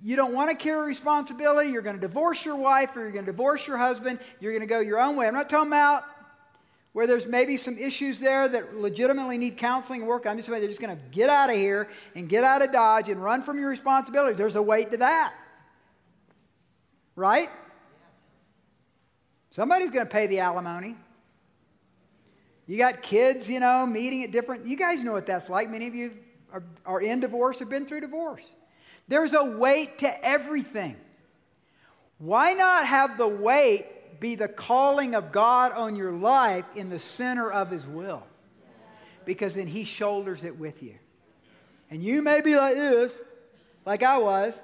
you 0.03 0.17
don't 0.17 0.35
want 0.35 0.51
to 0.51 0.57
carry 0.57 0.87
responsibility, 0.87 1.71
you're 1.71 1.83
going 1.83 1.97
to 1.97 2.01
divorce 2.01 2.45
your 2.45 2.57
wife 2.57 2.97
or 2.97 3.01
you're 3.01 3.13
going 3.13 3.25
to 3.25 3.33
divorce 3.33 3.67
your 3.67 3.79
husband, 3.79 4.19
you're 4.41 4.53
going 4.53 4.61
to 4.61 4.67
go 4.67 4.81
your 4.81 5.01
own 5.01 5.17
way. 5.17 5.27
I'm 5.27 5.35
not 5.35 5.49
talking 5.49 5.69
about 5.69 6.03
where 6.93 7.07
there's 7.07 7.27
maybe 7.27 7.57
some 7.59 7.77
issues 7.77 8.19
there 8.21 8.49
that 8.49 8.77
legitimately 8.77 9.37
need 9.37 9.59
counseling 9.59 10.01
and 10.01 10.09
work. 10.09 10.27
I'm 10.27 10.37
just 10.37 10.49
saying 10.49 10.61
they're 10.61 10.69
just 10.69 10.81
going 10.81 10.97
to 10.97 11.03
get 11.11 11.29
out 11.29 11.51
of 11.51 11.57
here 11.57 11.89
and 12.15 12.29
get 12.29 12.43
out 12.43 12.63
of 12.63 12.73
Dodge 12.73 13.11
and 13.11 13.23
run 13.23 13.43
from 13.43 13.59
your 13.59 13.69
responsibilities. 13.69 14.39
There's 14.39 14.57
a 14.57 14.63
weight 14.63 14.91
to 14.93 14.97
that. 14.97 15.35
Right? 17.15 17.49
Somebody's 19.51 19.91
going 19.91 20.07
to 20.07 20.11
pay 20.11 20.27
the 20.27 20.41
alimony. 20.41 20.97
You 22.67 22.79
got 22.79 23.03
kids, 23.03 23.49
you 23.49 23.61
know, 23.61 23.87
meeting 23.87 24.25
at 24.25 24.33
different, 24.33 24.67
you 24.67 24.77
guys 24.77 25.03
know 25.03 25.13
what 25.13 25.27
that's 25.27 25.49
like. 25.49 25.71
Many 25.71 25.87
of 25.89 25.95
you 25.95 26.13
are, 26.53 26.63
are 26.85 27.01
in 27.01 27.21
divorce 27.21 27.61
or 27.61 27.67
been 27.67 27.87
through 27.87 28.01
divorce. 28.01 28.45
There's 29.09 29.33
a 29.35 29.45
weight 29.45 29.99
to 29.99 30.25
everything. 30.25 30.97
Why 32.19 32.55
not 32.55 32.87
have 32.87 33.19
the 33.19 33.29
weight 33.29 34.21
be 34.21 34.35
the 34.35 34.49
calling 34.49 35.15
of 35.15 35.31
God 35.31 35.73
on 35.73 35.97
your 35.97 36.13
life 36.13 36.65
in 36.75 36.91
the 36.91 36.99
center 36.99 37.51
of 37.51 37.71
His 37.71 37.87
will? 37.87 38.23
Because 39.25 39.55
then 39.55 39.67
He 39.67 39.85
shoulders 39.85 40.45
it 40.45 40.59
with 40.59 40.83
you. 40.83 40.95
And 41.91 42.03
you 42.03 42.23
may 42.23 42.41
be 42.41 42.57
like 42.57 42.75
this, 42.75 43.13
like 43.85 44.03
I 44.03 44.19
was, 44.19 44.61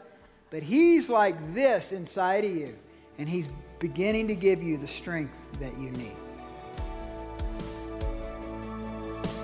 but 0.51 0.63
He's 0.63 1.09
like 1.09 1.55
this 1.55 1.93
inside 1.93 2.45
of 2.45 2.57
you. 2.57 2.75
And 3.19 3.29
He's 3.29 3.47
beginning 3.79 4.29
to 4.29 4.35
give 4.35 4.63
you 4.63 4.77
the 4.77 4.89
strength 4.89 5.37
that 5.61 5.79
you 5.79 5.91
need. 5.91 6.17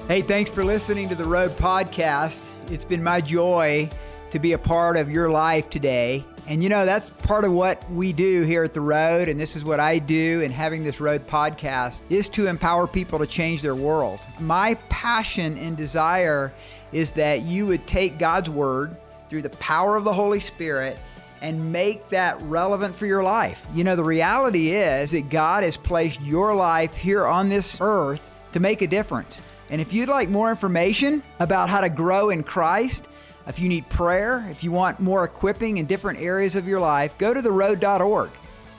Hey, 0.08 0.22
thanks 0.22 0.50
for 0.50 0.64
listening 0.64 1.08
to 1.10 1.14
the 1.14 1.24
Road 1.24 1.50
Podcast. 1.52 2.52
It's 2.72 2.84
been 2.84 3.02
my 3.02 3.20
joy 3.20 3.90
to 4.30 4.38
be 4.38 4.52
a 4.52 4.58
part 4.58 4.96
of 4.96 5.10
your 5.10 5.30
life 5.30 5.70
today. 5.70 6.24
And 6.46 6.62
you 6.62 6.68
know, 6.68 6.86
that's 6.86 7.10
part 7.10 7.44
of 7.44 7.52
what 7.52 7.90
we 7.90 8.12
do 8.12 8.42
here 8.42 8.64
at 8.64 8.72
The 8.72 8.80
Road, 8.80 9.28
and 9.28 9.38
this 9.38 9.54
is 9.54 9.64
what 9.64 9.80
I 9.80 9.98
do 9.98 10.40
in 10.40 10.50
having 10.50 10.82
this 10.82 11.00
Road 11.00 11.26
podcast, 11.26 12.00
is 12.08 12.28
to 12.30 12.46
empower 12.46 12.86
people 12.86 13.18
to 13.18 13.26
change 13.26 13.60
their 13.60 13.74
world. 13.74 14.18
My 14.40 14.74
passion 14.88 15.58
and 15.58 15.76
desire 15.76 16.52
is 16.92 17.12
that 17.12 17.42
you 17.42 17.66
would 17.66 17.86
take 17.86 18.18
God's 18.18 18.48
Word 18.48 18.96
through 19.28 19.42
the 19.42 19.50
power 19.50 19.96
of 19.96 20.04
the 20.04 20.12
Holy 20.12 20.40
Spirit 20.40 20.98
and 21.42 21.70
make 21.72 22.08
that 22.08 22.40
relevant 22.42 22.94
for 22.96 23.06
your 23.06 23.22
life. 23.22 23.66
You 23.74 23.84
know, 23.84 23.94
the 23.94 24.04
reality 24.04 24.74
is 24.74 25.10
that 25.10 25.28
God 25.28 25.62
has 25.62 25.76
placed 25.76 26.20
your 26.22 26.54
life 26.54 26.94
here 26.94 27.26
on 27.26 27.48
this 27.48 27.78
earth 27.80 28.28
to 28.52 28.60
make 28.60 28.82
a 28.82 28.86
difference. 28.86 29.42
And 29.70 29.80
if 29.80 29.92
you'd 29.92 30.08
like 30.08 30.30
more 30.30 30.50
information 30.50 31.22
about 31.40 31.68
how 31.68 31.82
to 31.82 31.88
grow 31.90 32.30
in 32.30 32.42
Christ, 32.42 33.06
if 33.48 33.58
you 33.58 33.68
need 33.68 33.88
prayer, 33.88 34.46
if 34.50 34.62
you 34.62 34.70
want 34.70 35.00
more 35.00 35.24
equipping 35.24 35.78
in 35.78 35.86
different 35.86 36.20
areas 36.20 36.54
of 36.54 36.68
your 36.68 36.80
life, 36.80 37.16
go 37.18 37.32
to 37.32 37.40
theroad.org. 37.40 38.30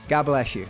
God 0.07 0.24
bless 0.24 0.55
you. 0.55 0.67